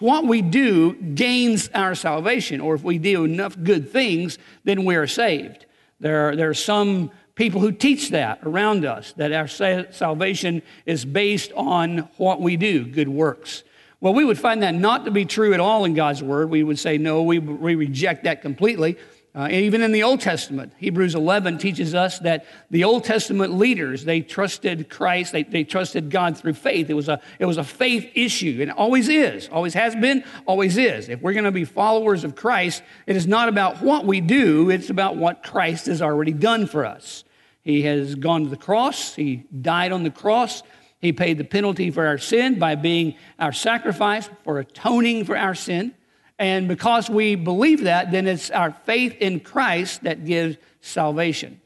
what 0.00 0.24
we 0.24 0.40
do 0.40 0.94
gains 0.94 1.68
our 1.74 1.94
salvation, 1.94 2.62
or 2.62 2.74
if 2.74 2.82
we 2.82 2.96
do 2.96 3.24
enough 3.24 3.54
good 3.62 3.90
things, 3.90 4.38
then 4.64 4.86
we 4.86 4.96
are 4.96 5.06
saved. 5.06 5.66
There 6.00 6.28
are, 6.28 6.36
there 6.36 6.48
are 6.48 6.54
some 6.54 7.10
people 7.34 7.60
who 7.60 7.70
teach 7.70 8.10
that 8.10 8.40
around 8.42 8.86
us, 8.86 9.12
that 9.18 9.32
our 9.32 9.46
salvation 9.46 10.62
is 10.86 11.04
based 11.04 11.52
on 11.52 11.98
what 12.16 12.40
we 12.40 12.56
do, 12.56 12.86
good 12.86 13.08
works. 13.08 13.62
Well, 14.00 14.12
we 14.12 14.24
would 14.24 14.38
find 14.38 14.62
that 14.62 14.74
not 14.74 15.06
to 15.06 15.10
be 15.10 15.24
true 15.24 15.54
at 15.54 15.60
all 15.60 15.84
in 15.84 15.94
God's 15.94 16.22
Word. 16.22 16.50
We 16.50 16.62
would 16.62 16.78
say, 16.78 16.98
no, 16.98 17.22
we, 17.22 17.38
we 17.38 17.74
reject 17.74 18.24
that 18.24 18.42
completely. 18.42 18.98
Uh, 19.36 19.48
even 19.50 19.82
in 19.82 19.92
the 19.92 20.02
Old 20.02 20.20
Testament, 20.22 20.72
Hebrews 20.78 21.14
11 21.14 21.58
teaches 21.58 21.94
us 21.94 22.18
that 22.20 22.46
the 22.70 22.84
Old 22.84 23.04
Testament 23.04 23.52
leaders, 23.52 24.02
they 24.02 24.22
trusted 24.22 24.88
Christ, 24.88 25.32
they, 25.32 25.42
they 25.42 25.62
trusted 25.62 26.10
God 26.10 26.38
through 26.38 26.54
faith. 26.54 26.88
It 26.88 26.94
was, 26.94 27.10
a, 27.10 27.20
it 27.38 27.44
was 27.44 27.58
a 27.58 27.64
faith 27.64 28.10
issue, 28.14 28.56
and 28.60 28.70
it 28.70 28.76
always 28.78 29.10
is, 29.10 29.48
always 29.50 29.74
has 29.74 29.94
been, 29.94 30.24
always 30.46 30.78
is. 30.78 31.10
If 31.10 31.20
we're 31.20 31.34
going 31.34 31.44
to 31.44 31.50
be 31.50 31.66
followers 31.66 32.24
of 32.24 32.34
Christ, 32.34 32.82
it 33.06 33.14
is 33.14 33.26
not 33.26 33.50
about 33.50 33.82
what 33.82 34.06
we 34.06 34.22
do, 34.22 34.70
it's 34.70 34.88
about 34.88 35.16
what 35.16 35.42
Christ 35.42 35.84
has 35.84 36.00
already 36.00 36.32
done 36.32 36.66
for 36.66 36.86
us. 36.86 37.22
He 37.60 37.82
has 37.82 38.14
gone 38.14 38.44
to 38.44 38.48
the 38.48 38.56
cross, 38.56 39.14
He 39.14 39.44
died 39.60 39.92
on 39.92 40.02
the 40.02 40.10
cross, 40.10 40.62
He 41.06 41.12
paid 41.12 41.38
the 41.38 41.44
penalty 41.44 41.92
for 41.92 42.04
our 42.04 42.18
sin 42.18 42.58
by 42.58 42.74
being 42.74 43.14
our 43.38 43.52
sacrifice, 43.52 44.28
for 44.42 44.58
atoning 44.58 45.24
for 45.24 45.36
our 45.36 45.54
sin. 45.54 45.94
And 46.36 46.66
because 46.66 47.08
we 47.08 47.36
believe 47.36 47.84
that, 47.84 48.10
then 48.10 48.26
it's 48.26 48.50
our 48.50 48.72
faith 48.84 49.14
in 49.20 49.38
Christ 49.38 50.02
that 50.02 50.24
gives 50.24 50.56
salvation. 50.80 51.60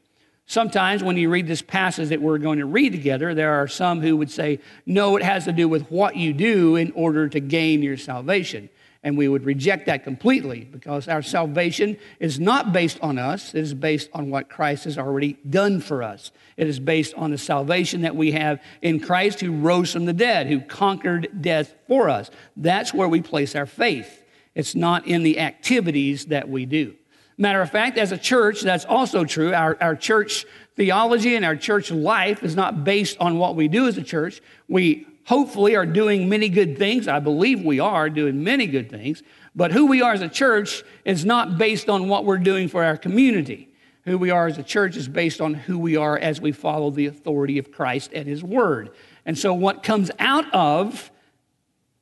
Sometimes 0.45 1.03
when 1.03 1.17
you 1.17 1.29
read 1.29 1.47
this 1.47 1.63
passage 1.63 2.09
that 2.09 2.21
we're 2.21 2.37
going 2.37 2.59
to 2.59 2.67
read 2.67 2.91
together, 2.91 3.33
there 3.33 3.53
are 3.53 3.67
some 3.67 4.01
who 4.01 4.15
would 4.17 4.29
say, 4.29 4.59
no, 4.85 5.17
it 5.17 5.23
has 5.23 5.45
to 5.45 5.51
do 5.51 5.67
with 5.67 5.89
what 5.89 6.15
you 6.15 6.33
do 6.33 6.75
in 6.75 6.91
order 6.91 7.27
to 7.27 7.39
gain 7.39 7.81
your 7.81 7.97
salvation. 7.97 8.69
And 9.03 9.17
we 9.17 9.27
would 9.27 9.45
reject 9.45 9.87
that 9.87 10.03
completely 10.03 10.61
because 10.61 11.07
our 11.07 11.23
salvation 11.23 11.97
is 12.19 12.39
not 12.39 12.71
based 12.71 12.99
on 13.01 13.17
us. 13.17 13.55
It 13.55 13.61
is 13.61 13.73
based 13.73 14.09
on 14.13 14.29
what 14.29 14.47
Christ 14.47 14.83
has 14.83 14.97
already 14.97 15.37
done 15.49 15.81
for 15.81 16.03
us. 16.03 16.31
It 16.55 16.67
is 16.67 16.79
based 16.79 17.15
on 17.15 17.31
the 17.31 17.37
salvation 17.39 18.01
that 18.01 18.15
we 18.15 18.31
have 18.33 18.61
in 18.83 18.99
Christ 18.99 19.39
who 19.39 19.53
rose 19.53 19.91
from 19.91 20.05
the 20.05 20.13
dead, 20.13 20.47
who 20.47 20.59
conquered 20.59 21.41
death 21.41 21.73
for 21.87 22.09
us. 22.09 22.29
That's 22.55 22.93
where 22.93 23.07
we 23.07 23.21
place 23.21 23.55
our 23.55 23.65
faith. 23.65 24.23
It's 24.53 24.75
not 24.75 25.07
in 25.07 25.23
the 25.23 25.39
activities 25.39 26.25
that 26.25 26.47
we 26.47 26.67
do. 26.67 26.95
Matter 27.37 27.61
of 27.61 27.71
fact, 27.71 27.97
as 27.97 28.11
a 28.11 28.17
church, 28.19 28.61
that's 28.61 28.85
also 28.85 29.25
true. 29.25 29.51
Our, 29.51 29.75
our 29.81 29.95
church 29.95 30.45
theology 30.75 31.35
and 31.35 31.43
our 31.43 31.55
church 31.55 31.89
life 31.89 32.43
is 32.43 32.55
not 32.55 32.83
based 32.83 33.17
on 33.19 33.39
what 33.39 33.55
we 33.55 33.67
do 33.67 33.87
as 33.87 33.97
a 33.97 34.03
church. 34.03 34.41
We 34.67 35.07
hopefully 35.25 35.75
are 35.75 35.85
doing 35.85 36.29
many 36.29 36.49
good 36.49 36.77
things. 36.77 37.07
I 37.07 37.19
believe 37.19 37.63
we 37.63 37.79
are 37.79 38.09
doing 38.09 38.43
many 38.43 38.67
good 38.67 38.89
things. 38.89 39.23
But 39.55 39.71
who 39.71 39.87
we 39.87 40.01
are 40.01 40.13
as 40.13 40.21
a 40.21 40.29
church 40.29 40.83
is 41.05 41.25
not 41.25 41.57
based 41.57 41.89
on 41.89 42.07
what 42.07 42.25
we're 42.25 42.37
doing 42.37 42.67
for 42.67 42.83
our 42.83 42.97
community. 42.97 43.69
Who 44.05 44.17
we 44.17 44.31
are 44.31 44.47
as 44.47 44.57
a 44.57 44.63
church 44.63 44.97
is 44.97 45.07
based 45.07 45.41
on 45.41 45.53
who 45.53 45.77
we 45.77 45.95
are 45.95 46.17
as 46.17 46.41
we 46.41 46.51
follow 46.51 46.89
the 46.89 47.05
authority 47.05 47.57
of 47.59 47.71
Christ 47.71 48.11
and 48.13 48.27
His 48.27 48.43
Word. 48.43 48.91
And 49.25 49.37
so, 49.37 49.53
what 49.53 49.83
comes 49.83 50.09
out 50.17 50.51
of 50.53 51.11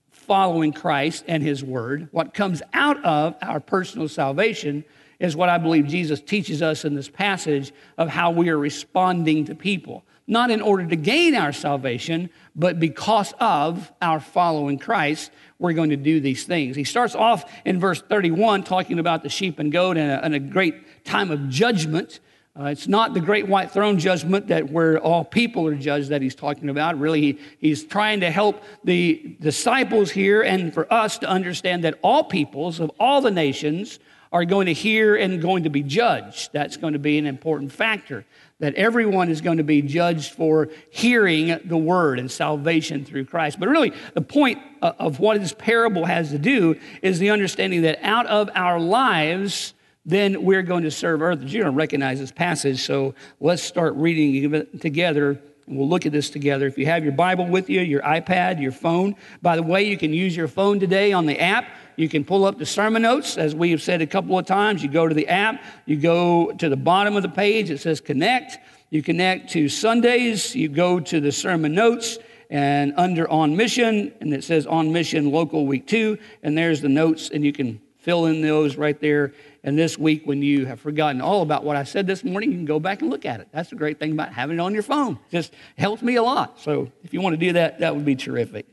following 0.09 0.71
Christ 0.71 1.25
and 1.27 1.43
His 1.43 1.61
Word, 1.61 2.07
what 2.11 2.33
comes 2.33 2.61
out 2.73 3.03
of 3.03 3.35
our 3.41 3.59
personal 3.59 4.07
salvation 4.07 4.85
is 5.19 5.35
what 5.35 5.49
I 5.49 5.57
believe 5.57 5.88
Jesus 5.88 6.21
teaches 6.21 6.61
us 6.61 6.85
in 6.85 6.95
this 6.95 7.09
passage 7.09 7.73
of 7.97 8.07
how 8.07 8.31
we 8.31 8.49
are 8.49 8.57
responding 8.57 9.45
to 9.45 9.55
people. 9.55 10.05
Not 10.29 10.51
in 10.51 10.62
order 10.62 10.86
to 10.86 10.95
gain 10.95 11.36
our 11.36 11.51
salvation, 11.51 12.29
but 12.55 12.79
because 12.79 13.33
of 13.39 13.91
our 14.01 14.21
following 14.21 14.79
Christ, 14.79 15.31
we're 15.57 15.74
going 15.74 15.89
to 15.89 15.98
do 15.98 16.21
these 16.21 16.45
things. 16.45 16.77
He 16.77 16.86
starts 16.86 17.15
off 17.15 17.51
in 17.65 17.79
verse 17.79 18.01
31 18.01 18.63
talking 18.63 19.00
about 19.00 19.24
the 19.24 19.29
sheep 19.29 19.59
and 19.59 19.71
goat 19.71 19.98
and 19.98 20.09
a, 20.09 20.24
and 20.24 20.33
a 20.36 20.39
great 20.39 21.03
time 21.03 21.31
of 21.31 21.50
judgment 21.50 22.21
uh, 22.59 22.65
it's 22.65 22.89
not 22.89 23.13
the 23.13 23.21
great 23.21 23.48
white 23.48 23.71
throne 23.71 23.98
judgment 23.98 24.48
that 24.48 24.69
where 24.69 25.00
all 25.00 25.24
people 25.24 25.65
are 25.67 25.75
judged 25.75 26.09
that 26.09 26.21
he's 26.21 26.36
talking 26.36 26.67
about. 26.67 27.00
Really, 27.00 27.21
he, 27.21 27.39
he's 27.59 27.86
trying 27.86 28.19
to 28.19 28.31
help 28.31 28.63
the 28.83 29.38
disciples 29.39 30.12
here 30.12 30.41
and 30.41 30.74
for 30.74 30.91
us 30.91 31.19
to 31.19 31.29
understand 31.29 31.86
that 31.86 32.00
all 32.01 32.24
peoples 32.24 32.81
of 32.81 32.91
all 33.00 33.21
the 33.21 33.31
nations 33.31 34.00
are 34.33 34.43
going 34.45 34.65
to 34.65 34.74
hear 34.74 35.15
and 35.15 35.41
going 35.41 35.63
to 35.63 35.69
be 35.69 35.83
judged. 35.83 36.51
That's 36.51 36.75
going 36.75 36.93
to 36.93 37.00
be 37.00 37.17
an 37.17 37.25
important 37.25 37.71
factor. 37.71 38.25
That 38.59 38.75
everyone 38.75 39.29
is 39.29 39.41
going 39.41 39.57
to 39.57 39.63
be 39.63 39.81
judged 39.81 40.33
for 40.33 40.69
hearing 40.89 41.59
the 41.65 41.77
word 41.77 42.19
and 42.19 42.29
salvation 42.29 43.05
through 43.05 43.25
Christ. 43.25 43.59
But 43.59 43.69
really, 43.69 43.93
the 44.13 44.21
point 44.21 44.59
of 44.81 45.19
what 45.19 45.39
this 45.39 45.53
parable 45.57 46.05
has 46.05 46.29
to 46.31 46.37
do 46.37 46.77
is 47.01 47.19
the 47.19 47.29
understanding 47.29 47.83
that 47.83 47.99
out 48.01 48.25
of 48.27 48.49
our 48.55 48.79
lives, 48.79 49.73
then 50.05 50.43
we're 50.43 50.63
going 50.63 50.83
to 50.83 50.91
serve 50.91 51.21
earth. 51.21 51.41
You 51.43 51.63
don't 51.63 51.75
recognize 51.75 52.19
this 52.19 52.31
passage, 52.31 52.81
so 52.85 53.15
let's 53.39 53.63
start 53.63 53.95
reading 53.95 54.65
together. 54.79 55.39
We'll 55.67 55.87
look 55.87 56.05
at 56.05 56.11
this 56.11 56.29
together. 56.29 56.65
If 56.65 56.77
you 56.77 56.87
have 56.87 57.03
your 57.03 57.13
Bible 57.13 57.45
with 57.45 57.69
you, 57.69 57.81
your 57.81 58.01
iPad, 58.01 58.59
your 58.59 58.71
phone. 58.71 59.15
By 59.41 59.55
the 59.55 59.63
way, 59.63 59.83
you 59.83 59.97
can 59.97 60.11
use 60.11 60.35
your 60.35 60.47
phone 60.47 60.79
today 60.79 61.13
on 61.13 61.27
the 61.27 61.39
app. 61.39 61.69
You 61.99 62.07
can 62.07 62.23
pull 62.23 62.45
up 62.45 62.57
the 62.57 62.65
sermon 62.65 63.01
notes, 63.01 63.37
as 63.37 63.53
we 63.53 63.71
have 63.71 63.81
said 63.81 64.01
a 64.01 64.07
couple 64.07 64.39
of 64.39 64.45
times. 64.45 64.81
You 64.81 64.89
go 64.89 65.07
to 65.07 65.13
the 65.13 65.27
app, 65.27 65.61
you 65.85 65.97
go 65.97 66.51
to 66.53 66.69
the 66.69 66.77
bottom 66.77 67.17
of 67.17 67.23
the 67.23 67.29
page, 67.29 67.69
it 67.69 67.79
says 67.79 67.99
connect. 67.99 68.57
You 68.89 69.03
connect 69.03 69.51
to 69.51 69.67
Sundays, 69.67 70.55
you 70.55 70.69
go 70.69 70.99
to 70.99 71.19
the 71.19 71.31
sermon 71.31 71.73
notes, 71.73 72.17
and 72.49 72.93
under 72.95 73.29
on 73.29 73.55
mission, 73.57 74.13
and 74.21 74.33
it 74.33 74.43
says 74.43 74.65
on 74.65 74.93
mission 74.93 75.29
local 75.31 75.67
week 75.67 75.87
two, 75.87 76.17
and 76.41 76.57
there's 76.57 76.81
the 76.81 76.89
notes, 76.89 77.29
and 77.29 77.43
you 77.43 77.51
can 77.51 77.81
fill 77.97 78.25
in 78.27 78.41
those 78.41 78.77
right 78.77 78.99
there 79.01 79.33
and 79.63 79.77
this 79.77 79.97
week, 79.97 80.25
when 80.25 80.41
you 80.41 80.65
have 80.65 80.79
forgotten 80.79 81.21
all 81.21 81.41
about 81.41 81.63
what 81.63 81.75
I 81.75 81.83
said 81.83 82.07
this 82.07 82.23
morning, 82.23 82.51
you 82.51 82.57
can 82.57 82.65
go 82.65 82.79
back 82.79 83.01
and 83.01 83.09
look 83.09 83.25
at 83.25 83.41
it. 83.41 83.49
That's 83.51 83.69
the 83.69 83.75
great 83.75 83.99
thing 83.99 84.13
about 84.13 84.31
having 84.31 84.57
it 84.57 84.61
on 84.61 84.73
your 84.73 84.83
phone. 84.83 85.19
It 85.29 85.31
just 85.31 85.53
helps 85.77 86.01
me 86.01 86.15
a 86.15 86.23
lot. 86.23 86.59
So 86.61 86.91
if 87.03 87.13
you 87.13 87.21
want 87.21 87.33
to 87.33 87.37
do 87.37 87.53
that, 87.53 87.79
that 87.79 87.93
would 87.95 88.05
be 88.05 88.15
terrific. 88.15 88.65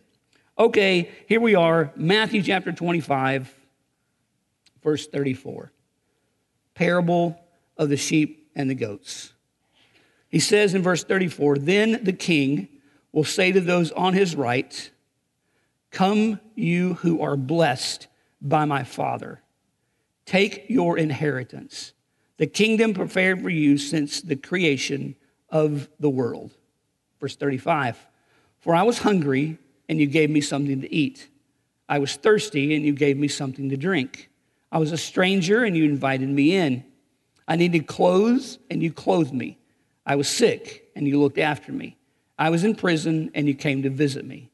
Okay, 0.58 1.10
here 1.28 1.40
we 1.40 1.54
are, 1.54 1.92
Matthew 1.96 2.42
chapter 2.42 2.72
25, 2.72 3.54
verse 4.82 5.06
34. 5.06 5.70
Parable 6.74 7.38
of 7.76 7.90
the 7.90 7.98
sheep 7.98 8.50
and 8.56 8.70
the 8.70 8.74
goats. 8.74 9.34
He 10.30 10.38
says 10.38 10.72
in 10.72 10.82
verse 10.82 11.04
34 11.04 11.58
Then 11.58 12.02
the 12.04 12.14
king 12.14 12.68
will 13.12 13.24
say 13.24 13.52
to 13.52 13.60
those 13.60 13.92
on 13.92 14.14
his 14.14 14.34
right, 14.34 14.90
Come, 15.90 16.40
you 16.54 16.94
who 16.94 17.20
are 17.20 17.36
blessed 17.36 18.06
by 18.40 18.64
my 18.64 18.82
Father 18.82 19.42
Take 20.24 20.64
your 20.68 20.96
inheritance, 20.98 21.92
the 22.38 22.46
kingdom 22.46 22.94
prepared 22.94 23.42
for 23.42 23.50
you 23.50 23.76
since 23.76 24.22
the 24.22 24.36
creation 24.36 25.16
of 25.50 25.88
the 26.00 26.10
world. 26.10 26.54
Verse 27.20 27.36
35 27.36 27.96
For 28.58 28.74
I 28.74 28.82
was 28.84 28.98
hungry, 28.98 29.58
and 29.88 30.00
you 30.00 30.06
gave 30.06 30.30
me 30.30 30.40
something 30.40 30.80
to 30.80 30.94
eat. 30.94 31.28
I 31.88 31.98
was 31.98 32.16
thirsty, 32.16 32.74
and 32.74 32.84
you 32.84 32.92
gave 32.92 33.16
me 33.16 33.28
something 33.28 33.70
to 33.70 33.76
drink. 33.76 34.30
I 34.72 34.78
was 34.78 34.92
a 34.92 34.98
stranger, 34.98 35.64
and 35.64 35.76
you 35.76 35.84
invited 35.84 36.28
me 36.28 36.56
in. 36.56 36.84
I 37.46 37.56
needed 37.56 37.86
clothes, 37.86 38.58
and 38.70 38.82
you 38.82 38.92
clothed 38.92 39.32
me. 39.32 39.58
I 40.04 40.16
was 40.16 40.28
sick, 40.28 40.90
and 40.96 41.06
you 41.06 41.20
looked 41.20 41.38
after 41.38 41.72
me. 41.72 41.96
I 42.38 42.50
was 42.50 42.64
in 42.64 42.74
prison, 42.74 43.30
and 43.34 43.46
you 43.46 43.54
came 43.54 43.82
to 43.82 43.90
visit 43.90 44.24
me. 44.24 44.50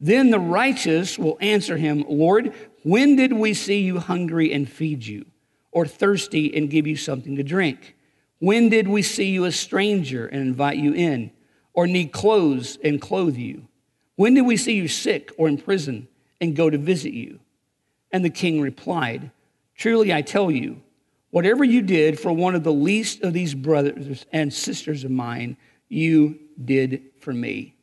Then 0.00 0.30
the 0.30 0.40
righteous 0.40 1.16
will 1.16 1.38
answer 1.40 1.76
him, 1.76 2.04
Lord, 2.08 2.52
when 2.82 3.14
did 3.14 3.32
we 3.32 3.54
see 3.54 3.80
you 3.80 4.00
hungry 4.00 4.52
and 4.52 4.68
feed 4.68 5.06
you, 5.06 5.26
or 5.70 5.86
thirsty 5.86 6.54
and 6.56 6.68
give 6.68 6.88
you 6.88 6.96
something 6.96 7.36
to 7.36 7.44
drink? 7.44 7.94
When 8.40 8.68
did 8.68 8.88
we 8.88 9.02
see 9.02 9.30
you 9.30 9.44
a 9.44 9.52
stranger 9.52 10.26
and 10.26 10.42
invite 10.42 10.78
you 10.78 10.92
in, 10.92 11.30
or 11.72 11.86
need 11.86 12.10
clothes 12.10 12.76
and 12.82 13.00
clothe 13.00 13.36
you? 13.36 13.68
When 14.16 14.34
did 14.34 14.42
we 14.42 14.56
see 14.56 14.74
you 14.74 14.88
sick 14.88 15.32
or 15.38 15.48
in 15.48 15.58
prison 15.58 16.08
and 16.40 16.56
go 16.56 16.68
to 16.70 16.78
visit 16.78 17.12
you? 17.12 17.40
And 18.10 18.24
the 18.24 18.30
king 18.30 18.60
replied, 18.60 19.30
Truly 19.76 20.12
I 20.12 20.22
tell 20.22 20.50
you, 20.50 20.80
whatever 21.30 21.64
you 21.64 21.82
did 21.82 22.20
for 22.20 22.32
one 22.32 22.54
of 22.54 22.62
the 22.62 22.72
least 22.72 23.22
of 23.22 23.32
these 23.32 23.54
brothers 23.54 24.26
and 24.32 24.52
sisters 24.52 25.04
of 25.04 25.10
mine, 25.10 25.56
you 25.88 26.38
did 26.62 27.02
for 27.20 27.32
me. 27.32 27.74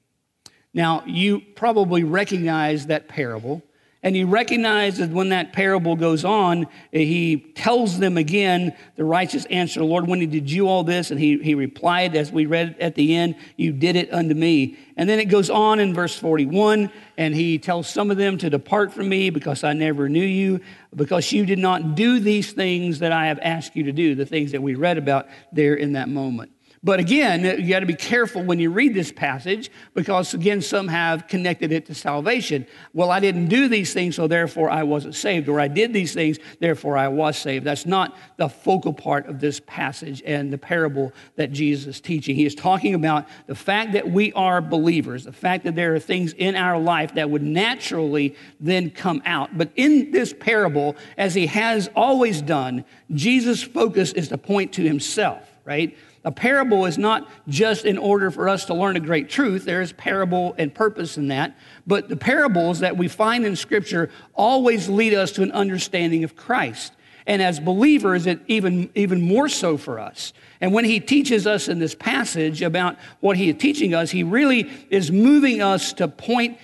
Now, 0.73 1.03
you 1.05 1.39
probably 1.39 2.03
recognize 2.03 2.87
that 2.87 3.07
parable. 3.07 3.63
And 4.01 4.15
he 4.15 4.23
recognizes 4.23 5.09
when 5.09 5.29
that 5.29 5.51
parable 5.51 5.97
goes 5.97 6.23
on, 6.23 6.67
eh, 6.93 6.99
he 6.99 7.37
tells 7.55 7.99
them 7.99 8.15
again, 8.15 8.73
the 8.95 9.03
righteous 9.03 9.43
answer, 9.45 9.83
Lord, 9.83 10.07
when 10.07 10.19
did 10.19 10.49
you 10.49 10.69
all 10.69 10.85
this? 10.85 11.11
And 11.11 11.19
he, 11.19 11.37
he 11.39 11.53
replied, 11.53 12.15
as 12.15 12.31
we 12.31 12.45
read 12.45 12.77
at 12.79 12.95
the 12.95 13.13
end, 13.15 13.35
You 13.57 13.73
did 13.73 13.97
it 13.97 14.13
unto 14.13 14.33
me. 14.33 14.77
And 14.95 15.09
then 15.09 15.19
it 15.19 15.25
goes 15.25 15.49
on 15.49 15.81
in 15.81 15.93
verse 15.93 16.15
41, 16.15 16.89
and 17.17 17.35
he 17.35 17.57
tells 17.57 17.89
some 17.89 18.09
of 18.09 18.15
them 18.15 18.37
to 18.37 18.49
depart 18.49 18.93
from 18.93 19.09
me 19.09 19.29
because 19.31 19.65
I 19.65 19.73
never 19.73 20.07
knew 20.07 20.23
you, 20.23 20.61
because 20.95 21.33
you 21.33 21.45
did 21.45 21.59
not 21.59 21.95
do 21.95 22.21
these 22.21 22.53
things 22.53 22.99
that 22.99 23.11
I 23.11 23.27
have 23.27 23.39
asked 23.41 23.75
you 23.75 23.83
to 23.83 23.91
do, 23.91 24.15
the 24.15 24.25
things 24.25 24.53
that 24.53 24.61
we 24.61 24.75
read 24.75 24.97
about 24.97 25.27
there 25.51 25.75
in 25.75 25.93
that 25.93 26.07
moment. 26.07 26.51
But 26.81 27.01
again, 27.01 27.43
you 27.43 27.69
got 27.69 27.81
to 27.81 27.85
be 27.85 27.93
careful 27.93 28.41
when 28.41 28.57
you 28.57 28.71
read 28.71 28.93
this 28.93 29.11
passage 29.11 29.69
because, 29.93 30.33
again, 30.33 30.61
some 30.61 30.87
have 30.87 31.27
connected 31.27 31.73
it 31.73 31.85
to 31.87 31.93
salvation. 31.93 32.65
Well, 32.93 33.11
I 33.11 33.19
didn't 33.19 33.47
do 33.47 33.67
these 33.67 33.93
things, 33.93 34.15
so 34.15 34.27
therefore 34.27 34.69
I 34.69 34.83
wasn't 34.83 35.15
saved. 35.15 35.49
Or 35.49 35.59
I 35.59 35.67
did 35.67 35.91
these 35.91 36.13
things, 36.13 36.37
therefore 36.59 36.97
I 36.97 37.09
was 37.09 37.37
saved. 37.37 37.65
That's 37.65 37.85
not 37.85 38.15
the 38.37 38.47
focal 38.47 38.93
part 38.93 39.27
of 39.27 39.41
this 39.41 39.59
passage 39.67 40.23
and 40.25 40.53
the 40.53 40.57
parable 40.57 41.11
that 41.35 41.51
Jesus 41.51 41.97
is 41.97 42.01
teaching. 42.01 42.35
He 42.37 42.45
is 42.45 42.55
talking 42.55 42.93
about 42.93 43.27
the 43.47 43.55
fact 43.55 43.91
that 43.93 44.09
we 44.09 44.31
are 44.31 44.61
believers, 44.61 45.25
the 45.25 45.33
fact 45.33 45.65
that 45.65 45.75
there 45.75 45.93
are 45.95 45.99
things 45.99 46.31
in 46.31 46.55
our 46.55 46.79
life 46.79 47.15
that 47.15 47.29
would 47.29 47.43
naturally 47.43 48.37
then 48.61 48.89
come 48.89 49.21
out. 49.25 49.57
But 49.57 49.71
in 49.75 50.11
this 50.11 50.33
parable, 50.33 50.95
as 51.17 51.35
he 51.35 51.47
has 51.47 51.89
always 51.93 52.41
done, 52.41 52.85
Jesus' 53.13 53.61
focus 53.61 54.13
is 54.13 54.29
to 54.29 54.37
point 54.37 54.71
to 54.73 54.83
himself, 54.83 55.45
right? 55.65 55.97
A 56.25 56.31
parable 56.31 56.85
is 56.85 56.97
not 56.97 57.29
just 57.47 57.85
in 57.85 57.97
order 57.97 58.29
for 58.29 58.49
us 58.49 58.65
to 58.65 58.73
learn 58.73 58.97
a 58.97 58.99
great 58.99 59.29
truth. 59.29 59.63
There 59.63 59.81
is 59.81 59.93
parable 59.93 60.53
and 60.57 60.73
purpose 60.73 61.17
in 61.17 61.29
that. 61.29 61.57
But 61.87 62.09
the 62.09 62.17
parables 62.17 62.79
that 62.79 62.97
we 62.97 63.07
find 63.07 63.45
in 63.45 63.55
Scripture 63.55 64.09
always 64.33 64.89
lead 64.89 65.13
us 65.13 65.31
to 65.33 65.43
an 65.43 65.51
understanding 65.53 66.23
of 66.25 66.35
Christ. 66.35 66.93
And 67.25 67.41
as 67.41 67.59
believers, 67.59 68.25
it 68.25 68.41
even, 68.47 68.89
even 68.95 69.21
more 69.21 69.47
so 69.47 69.77
for 69.77 69.99
us. 69.99 70.33
And 70.59 70.73
when 70.73 70.83
he 70.83 70.99
teaches 70.99 71.47
us 71.47 71.69
in 71.69 71.79
this 71.79 71.95
passage 71.95 72.61
about 72.61 72.97
what 73.19 73.37
he 73.37 73.49
is 73.49 73.57
teaching 73.57 73.93
us, 73.93 74.11
he 74.11 74.23
really 74.23 74.69
is 74.89 75.11
moving 75.11 75.61
us 75.61 75.93
to 75.93 76.07
point 76.07 76.57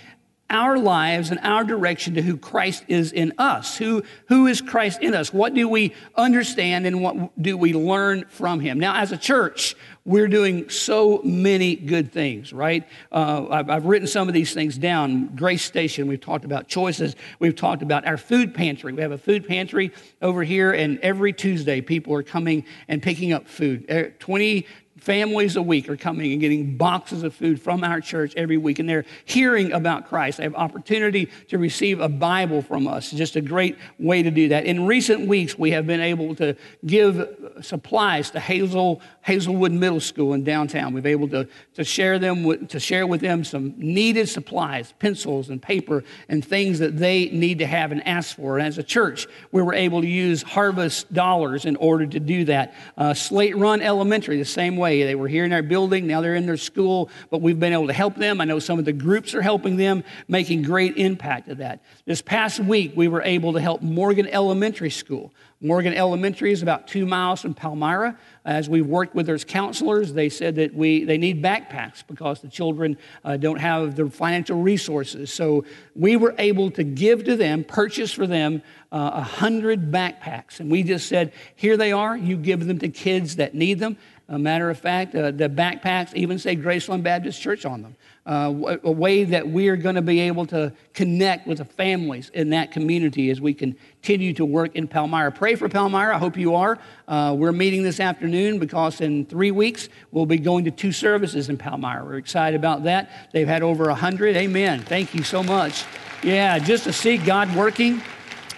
our 0.50 0.78
lives 0.78 1.32
and 1.32 1.40
our 1.42 1.64
direction 1.64 2.14
to 2.16 2.22
who 2.22 2.38
Christ 2.38 2.86
is 2.88 3.12
in 3.12 3.34
us. 3.38 3.78
Who, 3.78 4.04
who 4.28 4.46
is 4.48 4.62
Christ 4.62 5.02
in 5.02 5.16
us? 5.16 5.34
What 5.34 5.54
do 5.54 5.68
we 5.68 5.94
understand 6.16 6.86
and 6.86 7.02
what 7.02 7.42
do 7.42 7.58
we 7.58 7.74
learn 7.74 8.26
from 8.30 8.60
him? 8.60 8.80
Now, 8.80 8.96
as 8.96 9.12
a 9.12 9.18
church, 9.18 9.76
we're 10.06 10.28
doing 10.28 10.70
so 10.70 11.20
many 11.24 11.76
good 11.76 12.12
things, 12.12 12.54
right? 12.54 12.88
Uh, 13.12 13.48
I've, 13.50 13.70
I've, 13.72 13.86
written 13.88 14.08
some 14.08 14.28
of 14.28 14.36
these 14.36 14.54
things 14.54 14.78
down. 14.78 15.36
Grace 15.36 15.64
Station, 15.64 16.08
we've 16.08 16.22
talked 16.22 16.46
about 16.46 16.68
choices. 16.68 17.16
We've 17.40 17.56
talked 17.56 17.82
about 17.82 18.06
our 18.06 18.18
food 18.18 18.54
pantry. 18.54 18.94
We 18.94 19.02
have 19.02 19.12
a 19.12 19.18
food 19.18 19.48
pantry 19.48 19.92
over 20.22 20.44
here, 20.44 20.72
and 20.72 21.00
every 21.00 21.34
Tuesday, 21.34 21.82
people 21.82 22.14
are 22.14 22.22
coming 22.24 22.66
and 22.88 23.02
picking 23.02 23.34
up 23.34 23.48
food. 23.48 23.86
Er, 23.90 24.12
20, 24.20 24.68
families 24.98 25.58
a 25.58 25.62
week 25.62 25.90
are 25.90 25.98
coming 25.98 26.32
and 26.32 26.40
getting 26.40 26.78
boxes 26.78 27.24
of 27.24 27.36
food 27.36 27.62
from 27.62 27.84
our 27.84 28.00
church 28.00 28.34
every 28.38 28.58
week, 28.58 28.80
and 28.80 28.88
they're 28.88 29.06
hearing 29.26 29.74
about 29.74 30.08
Christ. 30.08 30.38
They 30.38 30.44
have 30.44 30.56
opportunity 30.56 31.30
to 31.50 31.58
receive 31.58 32.00
a 32.00 32.08
Bible 32.08 32.62
from 32.62 32.88
us. 32.88 33.12
It's 33.12 33.18
just 33.18 33.36
a 33.36 33.42
great 33.42 33.78
way 34.00 34.24
to 34.24 34.32
do 34.32 34.50
that. 34.50 34.66
In 34.66 34.86
recent 34.86 35.28
weeks, 35.28 35.60
we 35.60 35.72
have 35.72 35.86
been 35.86 36.00
able 36.00 36.34
to 36.36 36.56
give 36.86 37.28
supplies 37.62 38.32
to 38.32 38.40
Hazel, 38.40 39.02
Hazelwood 39.22 39.74
Middle 39.74 40.00
School 40.00 40.34
in 40.34 40.44
downtown. 40.46 40.94
We've 40.94 41.04
been 41.04 41.12
able 41.12 41.30
to, 41.30 41.48
to 41.74 41.84
share 41.84 42.18
them 42.18 42.44
with, 42.44 42.70
to 42.70 42.80
share 42.80 43.06
with 43.06 43.20
them 43.20 43.44
some 43.44 43.74
needed 43.78 44.30
supplies, 44.30 44.94
pencils 45.00 45.50
and 45.50 45.62
paper 45.62 46.04
and 46.30 46.44
things 46.44 46.80
that 46.80 46.98
they 46.98 47.26
need 47.30 47.60
to 47.60 47.68
have 47.68 47.92
and 47.92 48.06
ask 48.08 48.38
for. 48.38 48.58
And 48.58 48.66
as 48.66 48.78
a 48.78 48.84
church, 48.84 49.28
we 49.52 49.62
were 49.62 49.74
able 49.74 50.02
to 50.02 50.08
use 50.08 50.42
harvest 50.42 51.12
dollars 51.14 51.66
in 51.66 51.76
order 51.76 52.06
to 52.06 52.20
do 52.20 52.46
that. 52.46 52.74
Uh, 52.98 53.14
Slate 53.14 53.58
Run 53.58 53.82
Elementary, 53.82 54.38
the 54.38 54.46
same 54.46 54.78
way. 54.78 54.85
They 54.86 55.16
were 55.16 55.28
here 55.28 55.46
in 55.46 55.54
our 55.54 55.62
building, 55.62 56.08
now 56.08 56.22
they're 56.22 56.36
in 56.36 56.46
their 56.46 56.58
school, 56.58 57.10
but 57.30 57.42
we've 57.42 57.60
been 57.60 57.74
able 57.74 57.88
to 57.88 57.94
help 57.94 58.16
them. 58.16 58.40
I 58.42 58.46
know 58.46 58.60
some 58.60 58.80
of 58.80 58.86
the 58.86 58.94
groups 58.94 59.34
are 59.34 59.42
helping 59.42 59.78
them, 59.78 60.04
making 60.28 60.64
great 60.64 60.98
impact 60.98 61.50
of 61.50 61.58
that. 61.58 61.84
This 62.06 62.22
past 62.22 62.60
week, 62.60 62.94
we 62.96 63.08
were 63.08 63.22
able 63.24 63.54
to 63.54 63.60
help 63.60 63.82
Morgan 63.82 64.28
Elementary 64.28 64.90
School. 64.90 65.34
Morgan 65.62 65.94
Elementary 65.94 66.52
is 66.52 66.62
about 66.62 66.88
two 66.88 67.06
miles 67.06 67.42
from 67.42 67.54
Palmyra. 67.54 68.18
As 68.44 68.70
we 68.70 68.82
worked 68.82 69.16
with 69.16 69.26
their 69.26 69.40
counselors, 69.40 70.14
they 70.14 70.30
said 70.30 70.56
that 70.56 70.76
we, 70.76 71.06
they 71.06 71.18
need 71.18 71.42
backpacks 71.42 72.04
because 72.06 72.42
the 72.42 72.50
children 72.50 72.98
uh, 73.24 73.38
don't 73.38 73.58
have 73.58 73.96
the 73.96 74.10
financial 74.10 74.62
resources. 74.62 75.34
So 75.34 75.66
we 75.96 76.18
were 76.18 76.36
able 76.38 76.70
to 76.72 76.84
give 76.84 77.24
to 77.24 77.36
them, 77.36 77.64
purchase 77.64 78.12
for 78.12 78.28
them 78.28 78.62
uh, 78.92 78.98
a 78.98 79.00
uh, 79.00 79.22
hundred 79.22 79.92
backpacks. 79.92 80.60
And 80.60 80.70
we 80.70 80.84
just 80.84 81.08
said, 81.08 81.34
here 81.56 81.78
they 81.78 81.92
are. 81.92 82.16
You 82.16 82.38
give 82.38 82.66
them 82.66 82.80
to 82.80 82.90
kids 82.90 83.38
that 83.38 83.56
need 83.56 83.80
them. 83.80 83.98
A 84.28 84.40
matter 84.40 84.70
of 84.70 84.80
fact, 84.80 85.14
uh, 85.14 85.32
the 85.32 85.48
backpacks 85.50 86.14
even 86.16 86.40
say 86.40 86.56
Graceland 86.56 87.04
Baptist 87.04 87.40
Church 87.42 87.66
on 87.66 87.84
them. 87.84 87.96
uh, 88.26 88.78
a 88.84 88.92
way 88.92 89.24
that 89.24 89.48
we 89.48 89.68
are 89.68 89.76
going 89.76 89.94
to 89.96 90.02
be 90.02 90.20
able 90.22 90.48
to 90.48 90.74
connect 90.96 91.46
with 91.46 91.60
the 91.60 91.66
families 91.66 92.32
in 92.34 92.50
that 92.50 92.72
community 92.72 93.30
as 93.30 93.40
we 93.40 93.54
continue 93.54 94.34
to 94.34 94.44
work 94.44 94.76
in 94.76 94.88
Palmyra. 94.88 95.32
Pray 95.32 95.54
for 95.54 95.70
Palmyra. 95.70 96.16
I 96.16 96.18
hope 96.18 96.36
you 96.36 96.56
are. 96.56 96.80
Uh, 97.08 97.36
we're 97.38 97.52
meeting 97.52 97.84
this 97.84 98.00
afternoon 98.00 98.58
because 98.58 99.00
in 99.00 99.26
three 99.28 99.52
weeks 99.52 99.90
we'll 100.12 100.26
be 100.26 100.40
going 100.40 100.66
to 100.66 100.72
two 100.72 100.92
services 100.92 101.50
in 101.50 101.58
Palmyra. 101.58 102.04
We're 102.04 102.18
excited 102.18 102.56
about 102.56 102.86
that. 102.86 103.12
They've 103.32 103.48
had 103.48 103.62
over 103.62 103.86
100. 103.86 104.36
Amen. 104.36 104.82
Thank 104.82 105.14
you 105.14 105.22
so 105.22 105.44
much. 105.44 105.86
Yeah, 106.24 106.58
just 106.58 106.86
to 106.86 106.94
see 106.94 107.18
God 107.18 107.56
working 107.56 108.02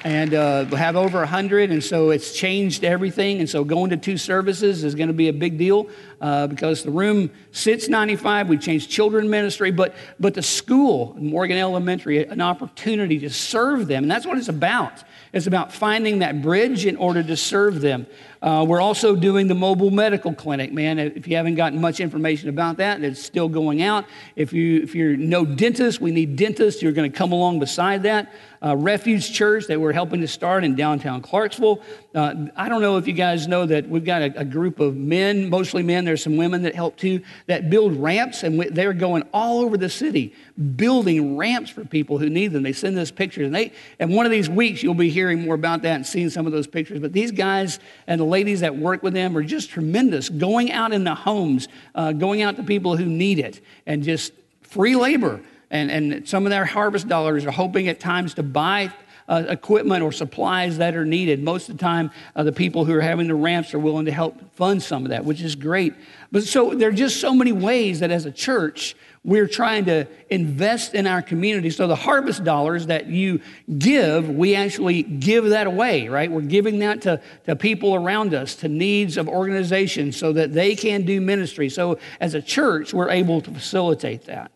and 0.08 0.34
uh, 0.34 0.64
have 0.68 0.96
over 0.96 1.18
100 1.18 1.70
and 1.70 1.84
so 1.84 2.12
it's 2.12 2.32
changed 2.32 2.86
everything 2.86 3.40
and 3.40 3.50
so 3.50 3.66
going 3.66 3.90
to 3.90 3.98
two 3.98 4.18
services 4.18 4.86
is 4.86 4.96
going 4.96 5.10
to 5.10 5.14
be 5.14 5.28
a 5.28 5.34
big 5.34 5.58
deal 5.58 5.90
uh, 6.22 6.48
because 6.48 6.84
the 6.84 6.92
room 6.92 7.30
sits 7.52 7.88
95 7.88 8.50
we 8.50 8.58
changed 8.58 8.90
children 8.90 9.30
ministry 9.30 9.72
but 9.72 9.96
but 10.20 10.34
the 10.34 10.42
school 10.42 11.16
morgan 11.20 11.58
elementary 11.58 12.26
an 12.26 12.42
opportunity 12.42 13.20
to 13.20 13.30
serve 13.30 13.88
them 13.88 14.04
and 14.04 14.12
that's 14.12 14.26
what 14.26 14.38
it's 14.38 14.50
about 14.50 15.04
it's 15.34 15.48
about 15.48 15.72
finding 15.72 16.20
that 16.20 16.42
bridge 16.42 16.86
in 16.86 16.96
order 16.98 17.22
to 17.22 17.36
serve 17.36 17.82
them 17.82 18.08
uh, 18.42 18.64
we're 18.68 18.82
also 18.82 19.16
doing 19.16 19.48
the 19.48 19.56
mobile 19.56 19.90
medical 19.90 20.34
clinic, 20.34 20.72
man. 20.72 21.00
If 21.00 21.28
you 21.28 21.36
haven't 21.36 21.56
gotten 21.56 21.82
much 21.82 22.00
information 22.00 22.50
about 22.50 22.78
that, 22.78 23.04
it's 23.04 23.22
still 23.22 23.50
going 23.50 23.82
out. 23.82 24.06
If, 24.36 24.54
you, 24.54 24.82
if 24.84 24.94
you're 24.94 25.18
no 25.18 25.44
dentist, 25.44 26.00
we 26.02 26.12
need 26.12 26.36
dentists. 26.36 26.82
You're 26.82 26.92
going 26.92 27.12
to 27.12 27.18
come 27.18 27.32
along 27.32 27.60
beside 27.60 28.04
that. 28.04 28.32
Uh, 28.64 28.76
Refuge 28.76 29.32
Church 29.32 29.66
that 29.68 29.80
we're 29.80 29.94
helping 29.94 30.22
to 30.22 30.28
start 30.28 30.64
in 30.64 30.76
downtown 30.76 31.22
Clarksville. 31.22 31.82
Uh, 32.14 32.48
I 32.56 32.70
don't 32.70 32.82
know 32.82 32.98
if 32.98 33.08
you 33.08 33.14
guys 33.14 33.48
know 33.48 33.66
that 33.66 33.88
we've 33.88 34.06
got 34.06 34.22
a, 34.22 34.40
a, 34.40 34.46
group 34.46 34.80
of 34.80 34.96
men, 34.96 35.50
mostly 35.50 35.84
men, 35.84 36.07
there's 36.08 36.24
some 36.24 36.38
women 36.38 36.64
that 36.64 36.74
help 36.74 36.98
too, 36.98 37.22
that 37.48 37.70
build 37.70 37.96
ramps, 37.96 38.44
and 38.44 38.60
they're 38.60 38.94
going 38.94 39.24
all 39.34 39.60
over 39.60 39.78
the 39.78 39.90
city 39.90 40.34
building 40.76 41.38
ramps 41.38 41.70
for 41.70 41.86
people 41.86 42.18
who 42.18 42.30
need 42.30 42.48
them. 42.48 42.64
They 42.64 42.74
send 42.74 42.98
us 42.98 43.12
pictures, 43.12 43.46
and 43.46 43.56
they, 43.56 43.74
and 44.00 44.16
one 44.16 44.26
of 44.26 44.32
these 44.32 44.50
weeks 44.50 44.82
you'll 44.82 44.94
be 44.94 45.10
hearing 45.10 45.42
more 45.42 45.56
about 45.56 45.84
that 45.84 45.96
and 45.96 46.06
seeing 46.06 46.30
some 46.30 46.46
of 46.46 46.52
those 46.52 46.68
pictures. 46.68 47.00
But 47.00 47.14
these 47.14 47.32
guys 47.32 47.80
and 48.08 48.20
the 48.20 48.26
ladies 48.26 48.62
that 48.62 48.76
work 48.76 49.04
with 49.04 49.14
them 49.14 49.38
are 49.38 49.44
just 49.44 49.70
tremendous, 49.70 50.30
going 50.30 50.72
out 50.72 50.94
in 50.94 51.04
the 51.04 51.16
homes, 51.16 51.68
uh, 51.94 52.14
going 52.14 52.42
out 52.42 52.56
to 52.56 52.64
people 52.64 52.98
who 52.98 53.06
need 53.06 53.40
it, 53.40 53.62
and 53.86 54.04
just 54.04 54.34
free 54.62 54.96
labor. 54.96 55.42
And, 55.70 55.92
and 55.92 56.28
some 56.28 56.46
of 56.46 56.50
their 56.50 56.66
harvest 56.66 57.10
dollars 57.10 57.46
are 57.46 57.52
hoping 57.52 57.90
at 57.90 58.00
times 58.00 58.36
to 58.36 58.44
buy 58.44 58.94
uh, 59.28 59.44
equipment 59.50 60.04
or 60.04 60.12
supplies 60.12 60.78
that 60.78 60.96
are 60.96 61.06
needed. 61.06 61.44
Most 61.44 61.70
of 61.70 61.78
the 61.78 61.84
time, 61.84 62.12
uh, 62.36 62.44
the 62.44 62.52
people 62.52 62.86
who 62.86 62.94
are 62.94 63.02
having 63.02 63.28
the 63.28 63.36
ramps 63.36 63.74
are 63.74 63.80
willing 63.80 64.06
to 64.06 64.12
help 64.12 64.54
fund 64.56 64.82
some 64.82 65.04
of 65.04 65.10
that, 65.10 65.26
which 65.26 65.42
is 65.42 65.56
great. 65.56 65.94
But 66.32 66.44
so 66.44 66.74
there 66.74 66.90
are 66.90 66.94
just 66.94 67.20
so 67.20 67.34
many 67.34 67.52
ways 67.52 68.00
that 68.00 68.12
as 68.12 68.26
a 68.26 68.32
church, 68.32 68.96
we're 69.24 69.48
trying 69.48 69.86
to 69.86 70.08
invest 70.30 70.94
in 70.94 71.06
our 71.06 71.22
community. 71.22 71.70
So 71.70 71.88
the 71.88 71.96
harvest 71.96 72.46
dollars 72.46 72.86
that 72.86 73.08
you 73.08 73.42
give, 73.78 74.30
we 74.30 74.56
actually 74.56 75.04
give 75.04 75.50
that 75.50 75.68
away, 75.68 76.08
right? 76.08 76.32
We're 76.32 76.42
giving 76.42 76.80
that 76.80 77.02
to, 77.02 77.22
to 77.46 77.58
people 77.58 77.96
around 77.96 78.34
us, 78.34 78.56
to 78.58 78.70
needs 78.70 79.18
of 79.18 79.28
organizations 79.28 80.16
so 80.16 80.32
that 80.34 80.54
they 80.54 80.76
can 80.76 81.04
do 81.04 81.20
ministry. 81.20 81.68
So 81.68 82.00
as 82.22 82.36
a 82.36 82.42
church, 82.42 82.94
we're 82.94 83.10
able 83.10 83.42
to 83.42 83.52
facilitate 83.52 84.26
that. 84.26 84.52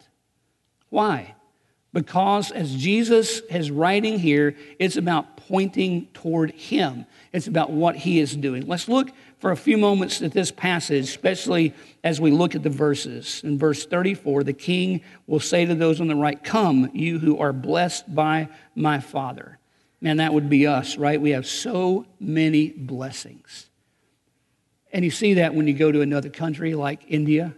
Why? 0.90 1.36
Because 1.94 2.52
as 2.52 2.74
Jesus 2.74 3.40
is 3.50 3.70
writing 3.70 4.18
here, 4.18 4.56
it's 4.80 4.96
about 4.96 5.36
pointing 5.36 6.06
toward 6.14 6.52
Him. 6.52 7.06
It's 7.34 7.48
about 7.48 7.72
what 7.72 7.98
He 7.98 8.20
is 8.20 8.36
doing. 8.36 8.66
Let's 8.66 8.88
look 8.88 9.10
for 9.40 9.52
a 9.52 9.58
few 9.58 9.78
moments 9.78 10.22
at 10.22 10.32
this 10.32 10.52
passage, 10.52 11.04
especially 11.04 11.74
as 12.04 12.22
we 12.22 12.32
look 12.32 12.56
at 12.56 12.64
the 12.64 12.70
verses. 12.70 13.42
In 13.44 13.58
verse 13.58 13.86
34, 13.86 14.46
the 14.46 14.54
king 14.54 15.02
will 15.28 15.42
say 15.42 15.66
to 15.66 15.76
those 15.76 16.00
on 16.00 16.08
the 16.08 16.16
right, 16.16 16.42
Come, 16.42 16.90
you 16.94 17.20
who 17.20 17.40
are 17.40 17.52
blessed 17.52 18.14
by 18.14 18.48
my 18.74 19.00
Father. 19.00 19.58
Man, 20.00 20.18
that 20.18 20.34
would 20.34 20.50
be 20.50 20.68
us, 20.68 20.98
right? 20.98 21.20
We 21.20 21.32
have 21.32 21.46
so 21.46 22.06
many 22.20 22.70
blessings. 22.70 23.70
And 24.94 25.04
you 25.04 25.12
see 25.12 25.36
that 25.36 25.54
when 25.54 25.68
you 25.68 25.74
go 25.74 25.92
to 25.92 26.02
another 26.02 26.30
country 26.30 26.74
like 26.74 27.04
India 27.08 27.54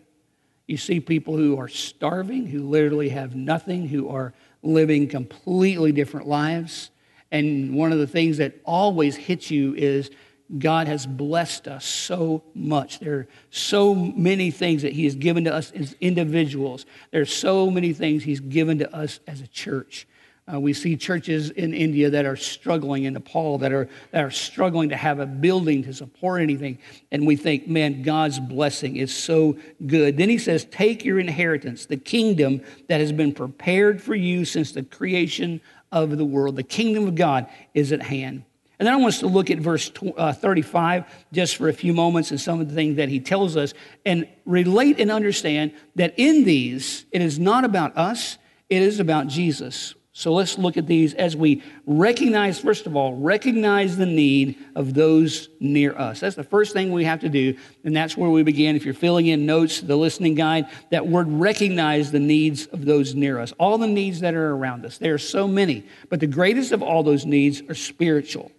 you 0.68 0.78
see 0.78 1.00
people 1.00 1.36
who 1.36 1.60
are 1.60 1.68
starving, 1.68 2.48
who 2.48 2.68
literally 2.68 3.10
have 3.10 3.36
nothing, 3.36 3.88
who 3.88 4.10
are 4.10 4.34
living 4.62 5.08
completely 5.08 5.92
different 5.92 6.28
lives. 6.28 6.90
And 7.32 7.76
one 7.76 7.92
of 7.92 8.00
the 8.00 8.08
things 8.08 8.38
that 8.38 8.56
always 8.64 9.16
hits 9.16 9.52
you 9.52 9.74
is 9.76 10.10
God 10.58 10.88
has 10.88 11.06
blessed 11.06 11.68
us 11.68 11.86
so 11.86 12.44
much. 12.54 13.00
There 13.00 13.16
are 13.16 13.28
so 13.50 13.96
many 13.96 14.52
things 14.52 14.84
that 14.84 14.94
He 14.94 15.06
has 15.06 15.16
given 15.16 15.46
to 15.46 15.54
us 15.54 15.72
as 15.72 15.96
individuals. 16.00 16.86
There 17.12 17.22
are 17.22 17.26
so 17.26 17.70
many 17.70 17.92
things 17.94 18.24
He's 18.24 18.40
given 18.40 18.78
to 18.80 18.96
us 18.96 19.20
as 19.28 19.42
a 19.42 19.48
church. 19.48 20.08
Uh, 20.52 20.60
we 20.60 20.74
see 20.74 20.98
churches 20.98 21.52
in 21.52 21.74
India 21.74 22.10
that 22.10 22.26
are 22.26 22.36
struggling, 22.36 23.06
in 23.06 23.14
Nepal 23.14 23.58
that 23.60 23.72
are, 23.72 23.88
that 24.12 24.26
are 24.26 24.32
struggling 24.32 24.90
to 24.90 24.98
have 24.98 25.20
a 25.20 25.26
building 25.26 25.84
to 25.84 25.94
support 25.94 26.42
anything. 26.42 26.78
And 27.14 27.26
we 27.26 27.38
think, 27.38 27.68
man, 27.70 28.02
God's 28.02 28.40
blessing 28.40 28.98
is 28.98 29.16
so 29.16 29.58
good. 29.88 30.18
Then 30.18 30.28
he 30.28 30.38
says, 30.38 30.66
Take 30.66 31.06
your 31.06 31.18
inheritance, 31.18 31.86
the 31.86 31.96
kingdom 31.96 32.62
that 32.90 33.00
has 33.00 33.14
been 33.14 33.34
prepared 33.34 34.02
for 34.02 34.16
you 34.16 34.44
since 34.44 34.74
the 34.74 34.84
creation 34.84 35.62
of 35.94 36.18
the 36.18 36.26
world. 36.26 36.58
The 36.58 36.64
kingdom 36.64 37.08
of 37.08 37.16
God 37.16 37.48
is 37.74 37.94
at 37.94 38.02
hand. 38.02 38.44
And 38.80 38.88
then 38.88 38.94
I 38.94 38.98
want 38.98 39.14
us 39.14 39.20
to 39.20 39.28
look 39.28 39.50
at 39.50 39.60
verse 39.60 39.90
uh, 40.18 40.34
35 40.34 41.06
just 41.32 41.56
for 41.56 41.70
a 41.70 41.74
few 41.74 41.94
moments 41.94 42.32
and 42.32 42.42
some 42.42 42.60
of 42.60 42.68
the 42.68 42.76
things 42.76 42.98
that 42.98 43.08
he 43.08 43.22
tells 43.22 43.56
us 43.56 43.74
and 44.06 44.28
relate 44.46 45.00
and 45.00 45.10
understand 45.10 45.74
that 45.96 46.16
in 46.18 46.44
these, 46.44 47.06
it 47.12 47.22
is 47.22 47.40
not 47.40 47.64
about 47.64 47.96
us, 47.96 48.38
it 48.70 48.82
is 48.82 49.00
about 49.00 49.28
Jesus. 49.28 49.96
So 50.16 50.32
let's 50.32 50.60
look 50.60 50.78
at 50.78 50.86
these 50.86 51.16
as 51.16 51.36
we 51.36 51.64
recognize, 51.88 52.60
first 52.60 52.86
of 52.86 52.96
all, 52.96 53.16
recognize 53.16 53.98
the 53.98 54.06
need 54.06 54.64
of 54.76 54.94
those 54.94 55.50
near 55.60 55.98
us. 55.98 56.20
That's 56.20 56.36
the 56.36 56.44
first 56.44 56.72
thing 56.72 56.92
we 56.92 57.04
have 57.06 57.22
to 57.22 57.30
do, 57.30 57.58
and 57.84 57.96
that's 57.96 58.16
where 58.16 58.30
we 58.30 58.44
begin. 58.44 58.76
If 58.76 58.86
you're 58.86 58.94
filling 58.94 59.26
in 59.26 59.48
notes, 59.48 59.82
the 59.82 59.96
listening 59.96 60.36
guide, 60.36 60.68
that 60.92 61.08
word 61.08 61.28
recognize 61.30 62.12
the 62.12 62.20
needs 62.20 62.68
of 62.68 62.86
those 62.86 63.16
near 63.16 63.40
us, 63.40 63.54
all 63.54 63.80
the 63.80 63.88
needs 63.88 64.20
that 64.20 64.36
are 64.36 64.52
around 64.52 64.86
us. 64.86 65.00
There 65.00 65.16
are 65.16 65.18
so 65.18 65.48
many, 65.48 65.84
but 66.10 66.20
the 66.20 66.28
greatest 66.28 66.72
of 66.72 66.84
all 66.84 67.02
those 67.02 67.26
needs 67.26 67.64
are 67.68 67.76
spiritual. 67.76 68.52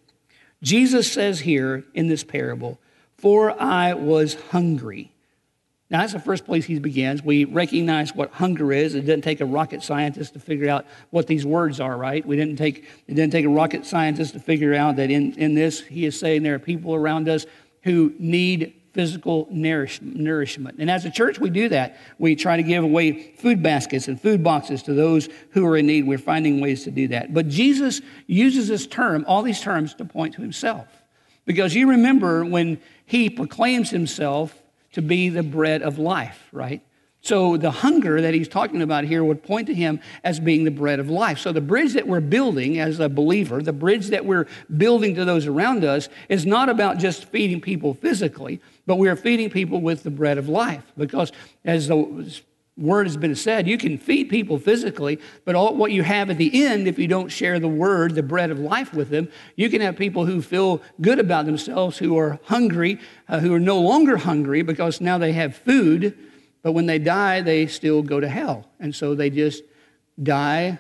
Jesus 0.61 1.11
says 1.11 1.39
here 1.39 1.85
in 1.95 2.09
this 2.09 2.25
parable, 2.25 2.81
For 3.17 3.55
I 3.63 3.95
was 3.95 4.35
hungry 4.51 5.14
now, 5.91 6.01
that's 6.01 6.15
the 6.15 6.19
first 6.19 6.47
place 6.47 6.65
he 6.65 6.79
begins. 6.79 7.23
We 7.23 7.45
recognize 7.45 8.15
what 8.15 8.31
hunger 8.33 8.73
is. 8.73 8.95
It 8.95 9.03
didn't 9.03 9.23
take 9.23 9.41
a 9.41 9.45
rocket 9.45 9.83
scientist 9.83 10.33
to 10.33 10.41
figure 10.41 10.69
out 10.69 10.87
what 11.11 11.27
these 11.27 11.45
words 11.45 11.79
are, 11.79 11.97
right? 11.97 12.25
We 12.25 12.37
didn't 12.37 12.57
take, 12.57 12.89
it 13.07 13.15
didn't 13.15 13.33
take 13.33 13.45
a 13.45 13.51
rocket 13.51 13.85
scientist 13.85 14.33
to 14.33 14.41
figure 14.41 14.75
out 14.75 14.97
that 14.97 15.11
in, 15.11 15.35
in 15.35 15.55
this, 15.55 15.83
he 15.83 16.07
is 16.07 16.19
saying 16.19 16.43
there 16.43 16.55
are 16.55 16.59
people 16.59 16.95
around 16.95 17.29
us 17.29 17.45
who 17.83 18.15
need 18.19 18.75
physical 18.95 19.47
nourish, 19.51 20.01
nourishment. 20.01 20.79
And 20.79 20.91
as 20.91 21.05
a 21.05 21.11
church, 21.11 21.39
we 21.39 21.51
do 21.51 21.69
that. 21.69 21.99
We 22.19 22.35
try 22.35 22.57
to 22.57 22.63
give 22.63 22.83
away 22.83 23.33
food 23.35 23.63
baskets 23.63 24.09
and 24.09 24.19
food 24.19 24.43
boxes 24.43 24.83
to 24.85 24.95
those 24.95 25.29
who 25.51 25.67
are 25.67 25.77
in 25.77 25.87
need. 25.87 26.07
We're 26.07 26.17
finding 26.17 26.61
ways 26.61 26.85
to 26.85 26.91
do 26.91 27.09
that. 27.09 27.35
But 27.35 27.49
Jesus 27.49 28.01
uses 28.27 28.69
this 28.69 28.87
term, 28.87 29.25
all 29.29 29.43
these 29.43 29.61
terms, 29.61 29.95
to 29.95 30.07
point 30.07 30.35
to 30.35 30.41
himself. 30.41 30.87
Because 31.45 31.75
you 31.75 31.91
remember 31.91 32.43
when 32.43 32.81
he 33.05 33.29
proclaims 33.29 33.91
himself 33.91 34.63
to 34.95 35.03
be 35.03 35.29
the 35.29 35.43
bread 35.43 35.83
of 35.83 35.99
life, 35.99 36.49
right? 36.53 36.83
So 37.21 37.57
the 37.57 37.71
hunger 37.71 38.21
that 38.21 38.35
he's 38.35 38.49
talking 38.49 38.83
about 38.83 39.05
here 39.05 39.25
would 39.25 39.43
point 39.43 39.69
to 39.69 39.75
him 39.75 40.01
as 40.23 40.39
being 40.39 40.65
the 40.65 40.71
bread 40.71 41.01
of 41.01 41.09
life. 41.09 41.39
So 41.39 41.53
the 41.53 41.61
bridge 41.63 41.95
that 41.95 42.07
we're 42.07 42.21
building 42.21 42.79
as 42.79 43.01
a 43.01 43.09
believer, 43.09 43.63
the 43.63 43.73
bridge 43.73 44.09
that 44.09 44.27
we're 44.27 44.47
building 44.77 45.15
to 45.15 45.25
those 45.25 45.47
around 45.47 45.85
us, 45.85 46.11
is 46.29 46.45
not 46.45 46.69
about 46.69 46.99
just 46.99 47.25
feeding 47.27 47.63
people 47.63 47.95
physically, 47.95 48.61
but 48.85 48.97
we're 48.97 49.17
feeding 49.17 49.49
people 49.49 49.81
with 49.81 50.03
the 50.03 50.11
bread 50.11 50.37
of 50.37 50.51
life. 50.51 50.85
Because 50.99 51.33
as 51.65 51.89
the 51.89 52.43
word 52.77 53.07
has 53.07 53.17
been 53.17 53.37
said, 53.37 53.69
you 53.69 53.79
can 53.79 53.99
feed 53.99 54.29
people 54.29 54.59
physically, 54.59 55.21
but 55.45 55.55
all, 55.55 55.75
what 55.77 55.93
you 55.93 56.03
have 56.03 56.29
at 56.29 56.39
the 56.39 56.65
end, 56.65 56.89
if 56.89 56.99
you 56.99 57.07
don't 57.07 57.29
share 57.29 57.61
the 57.61 57.69
word, 57.69 58.15
the 58.15 58.23
bread 58.23 58.51
of 58.51 58.59
life 58.59 58.93
with 58.93 59.11
them, 59.11 59.29
you 59.55 59.71
can 59.71 59.81
have 59.81 59.97
people 59.97 60.27
who 60.27 60.43
feel 60.43 60.83
good 61.01 61.21
about 61.21 61.47
themselves, 61.47 61.99
who 61.99 62.19
are 62.19 62.41
hungry, 62.45 62.99
uh, 63.29 63.39
who 63.39 63.55
are 63.55 63.61
no 63.61 63.79
longer 63.79 64.17
hungry 64.17 64.63
because 64.63 65.01
now 65.01 65.19
they 65.19 65.33
have 65.33 65.57
food, 65.57 66.19
but 66.63 66.73
when 66.73 66.87
they 66.87 66.99
die, 66.99 67.41
they 67.43 67.67
still 67.67 68.03
go 68.03 68.19
to 68.19 68.29
hell. 68.29 68.67
And 68.81 68.95
so 68.95 69.15
they 69.15 69.31
just 69.31 69.63
die 70.21 70.79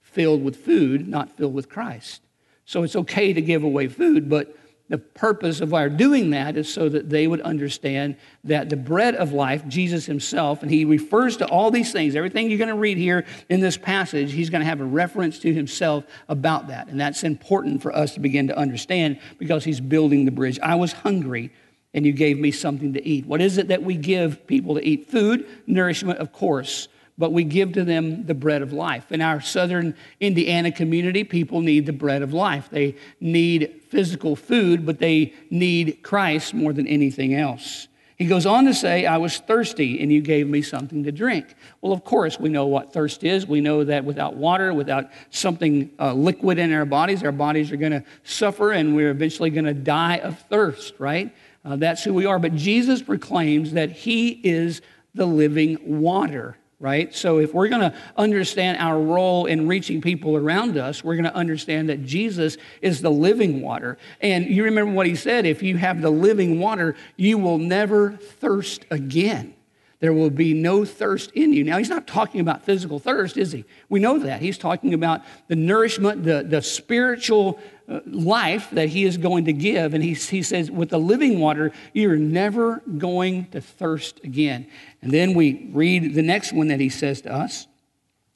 filled 0.00 0.42
with 0.42 0.56
food, 0.56 1.06
not 1.06 1.36
filled 1.36 1.54
with 1.54 1.68
Christ. 1.68 2.22
So 2.64 2.82
it's 2.82 2.96
okay 2.96 3.32
to 3.32 3.40
give 3.40 3.62
away 3.62 3.86
food, 3.86 4.28
but 4.28 4.56
the 4.88 4.98
purpose 4.98 5.60
of 5.60 5.74
our 5.74 5.88
doing 5.88 6.30
that 6.30 6.56
is 6.56 6.72
so 6.72 6.88
that 6.88 7.10
they 7.10 7.26
would 7.26 7.42
understand 7.42 8.16
that 8.44 8.70
the 8.70 8.76
bread 8.76 9.14
of 9.14 9.32
life, 9.32 9.66
Jesus 9.68 10.06
himself, 10.06 10.62
and 10.62 10.70
he 10.70 10.84
refers 10.84 11.36
to 11.38 11.46
all 11.46 11.70
these 11.70 11.92
things, 11.92 12.16
everything 12.16 12.48
you're 12.48 12.58
going 12.58 12.68
to 12.68 12.74
read 12.74 12.96
here 12.96 13.26
in 13.50 13.60
this 13.60 13.76
passage, 13.76 14.32
he's 14.32 14.48
going 14.48 14.60
to 14.60 14.66
have 14.66 14.80
a 14.80 14.84
reference 14.84 15.38
to 15.40 15.52
himself 15.52 16.04
about 16.28 16.68
that. 16.68 16.88
And 16.88 16.98
that's 16.98 17.22
important 17.22 17.82
for 17.82 17.94
us 17.94 18.14
to 18.14 18.20
begin 18.20 18.48
to 18.48 18.56
understand 18.56 19.20
because 19.38 19.64
he's 19.64 19.80
building 19.80 20.24
the 20.24 20.30
bridge. 20.30 20.58
I 20.60 20.76
was 20.76 20.92
hungry 20.92 21.52
and 21.92 22.06
you 22.06 22.12
gave 22.12 22.38
me 22.38 22.50
something 22.50 22.94
to 22.94 23.06
eat. 23.06 23.26
What 23.26 23.40
is 23.40 23.58
it 23.58 23.68
that 23.68 23.82
we 23.82 23.96
give 23.96 24.46
people 24.46 24.74
to 24.74 24.86
eat? 24.86 25.10
Food, 25.10 25.46
nourishment, 25.66 26.18
of 26.18 26.32
course. 26.32 26.88
But 27.18 27.32
we 27.32 27.42
give 27.42 27.72
to 27.72 27.84
them 27.84 28.24
the 28.26 28.34
bread 28.34 28.62
of 28.62 28.72
life. 28.72 29.10
In 29.10 29.20
our 29.20 29.40
southern 29.40 29.94
Indiana 30.20 30.70
community, 30.70 31.24
people 31.24 31.60
need 31.60 31.84
the 31.84 31.92
bread 31.92 32.22
of 32.22 32.32
life. 32.32 32.68
They 32.70 32.94
need 33.20 33.82
physical 33.88 34.36
food, 34.36 34.86
but 34.86 35.00
they 35.00 35.34
need 35.50 36.02
Christ 36.02 36.54
more 36.54 36.72
than 36.72 36.86
anything 36.86 37.34
else. 37.34 37.88
He 38.16 38.26
goes 38.26 38.46
on 38.46 38.64
to 38.64 38.74
say, 38.74 39.06
I 39.06 39.16
was 39.16 39.38
thirsty 39.38 40.00
and 40.00 40.10
you 40.10 40.20
gave 40.20 40.48
me 40.48 40.60
something 40.60 41.04
to 41.04 41.12
drink. 41.12 41.54
Well, 41.80 41.92
of 41.92 42.02
course, 42.02 42.38
we 42.40 42.48
know 42.48 42.66
what 42.66 42.92
thirst 42.92 43.22
is. 43.22 43.46
We 43.46 43.60
know 43.60 43.84
that 43.84 44.04
without 44.04 44.34
water, 44.34 44.74
without 44.74 45.10
something 45.30 45.90
uh, 46.00 46.14
liquid 46.14 46.58
in 46.58 46.72
our 46.72 46.84
bodies, 46.84 47.22
our 47.22 47.30
bodies 47.30 47.70
are 47.70 47.76
going 47.76 47.92
to 47.92 48.02
suffer 48.24 48.72
and 48.72 48.96
we're 48.96 49.10
eventually 49.10 49.50
going 49.50 49.66
to 49.66 49.74
die 49.74 50.16
of 50.16 50.36
thirst, 50.50 50.94
right? 50.98 51.32
Uh, 51.64 51.76
that's 51.76 52.02
who 52.02 52.12
we 52.12 52.26
are. 52.26 52.40
But 52.40 52.56
Jesus 52.56 53.02
proclaims 53.02 53.72
that 53.74 53.92
He 53.92 54.30
is 54.30 54.82
the 55.14 55.26
living 55.26 55.78
water 56.00 56.56
right? 56.80 57.12
So 57.14 57.38
if 57.38 57.52
we're 57.52 57.68
going 57.68 57.90
to 57.90 57.94
understand 58.16 58.78
our 58.78 59.00
role 59.00 59.46
in 59.46 59.66
reaching 59.66 60.00
people 60.00 60.36
around 60.36 60.78
us, 60.78 61.02
we're 61.02 61.16
going 61.16 61.24
to 61.24 61.34
understand 61.34 61.88
that 61.88 62.04
Jesus 62.04 62.56
is 62.80 63.02
the 63.02 63.10
living 63.10 63.62
water. 63.62 63.98
And 64.20 64.46
you 64.46 64.64
remember 64.64 64.92
what 64.92 65.06
he 65.06 65.16
said 65.16 65.44
if 65.44 65.62
you 65.62 65.76
have 65.76 66.00
the 66.00 66.10
living 66.10 66.60
water, 66.60 66.94
you 67.16 67.38
will 67.38 67.58
never 67.58 68.12
thirst 68.12 68.84
again. 68.90 69.54
There 70.00 70.12
will 70.12 70.30
be 70.30 70.54
no 70.54 70.84
thirst 70.84 71.32
in 71.32 71.52
you. 71.52 71.64
Now, 71.64 71.78
he's 71.78 71.88
not 71.88 72.06
talking 72.06 72.40
about 72.40 72.64
physical 72.64 73.00
thirst, 73.00 73.36
is 73.36 73.50
he? 73.50 73.64
We 73.88 73.98
know 73.98 74.20
that. 74.20 74.40
He's 74.40 74.56
talking 74.56 74.94
about 74.94 75.22
the 75.48 75.56
nourishment, 75.56 76.22
the, 76.22 76.44
the 76.48 76.62
spiritual 76.62 77.58
uh, 77.88 78.00
life 78.06 78.68
that 78.70 78.90
he 78.90 79.04
is 79.04 79.16
going 79.16 79.46
to 79.46 79.52
give. 79.52 79.94
And 79.94 80.04
he, 80.04 80.14
he 80.14 80.42
says, 80.42 80.70
with 80.70 80.90
the 80.90 81.00
living 81.00 81.40
water, 81.40 81.72
you're 81.92 82.16
never 82.16 82.80
going 82.96 83.46
to 83.46 83.60
thirst 83.60 84.20
again. 84.22 84.68
And 85.02 85.10
then 85.10 85.34
we 85.34 85.68
read 85.72 86.14
the 86.14 86.22
next 86.22 86.52
one 86.52 86.68
that 86.68 86.78
he 86.78 86.90
says 86.90 87.22
to 87.22 87.34
us. 87.34 87.66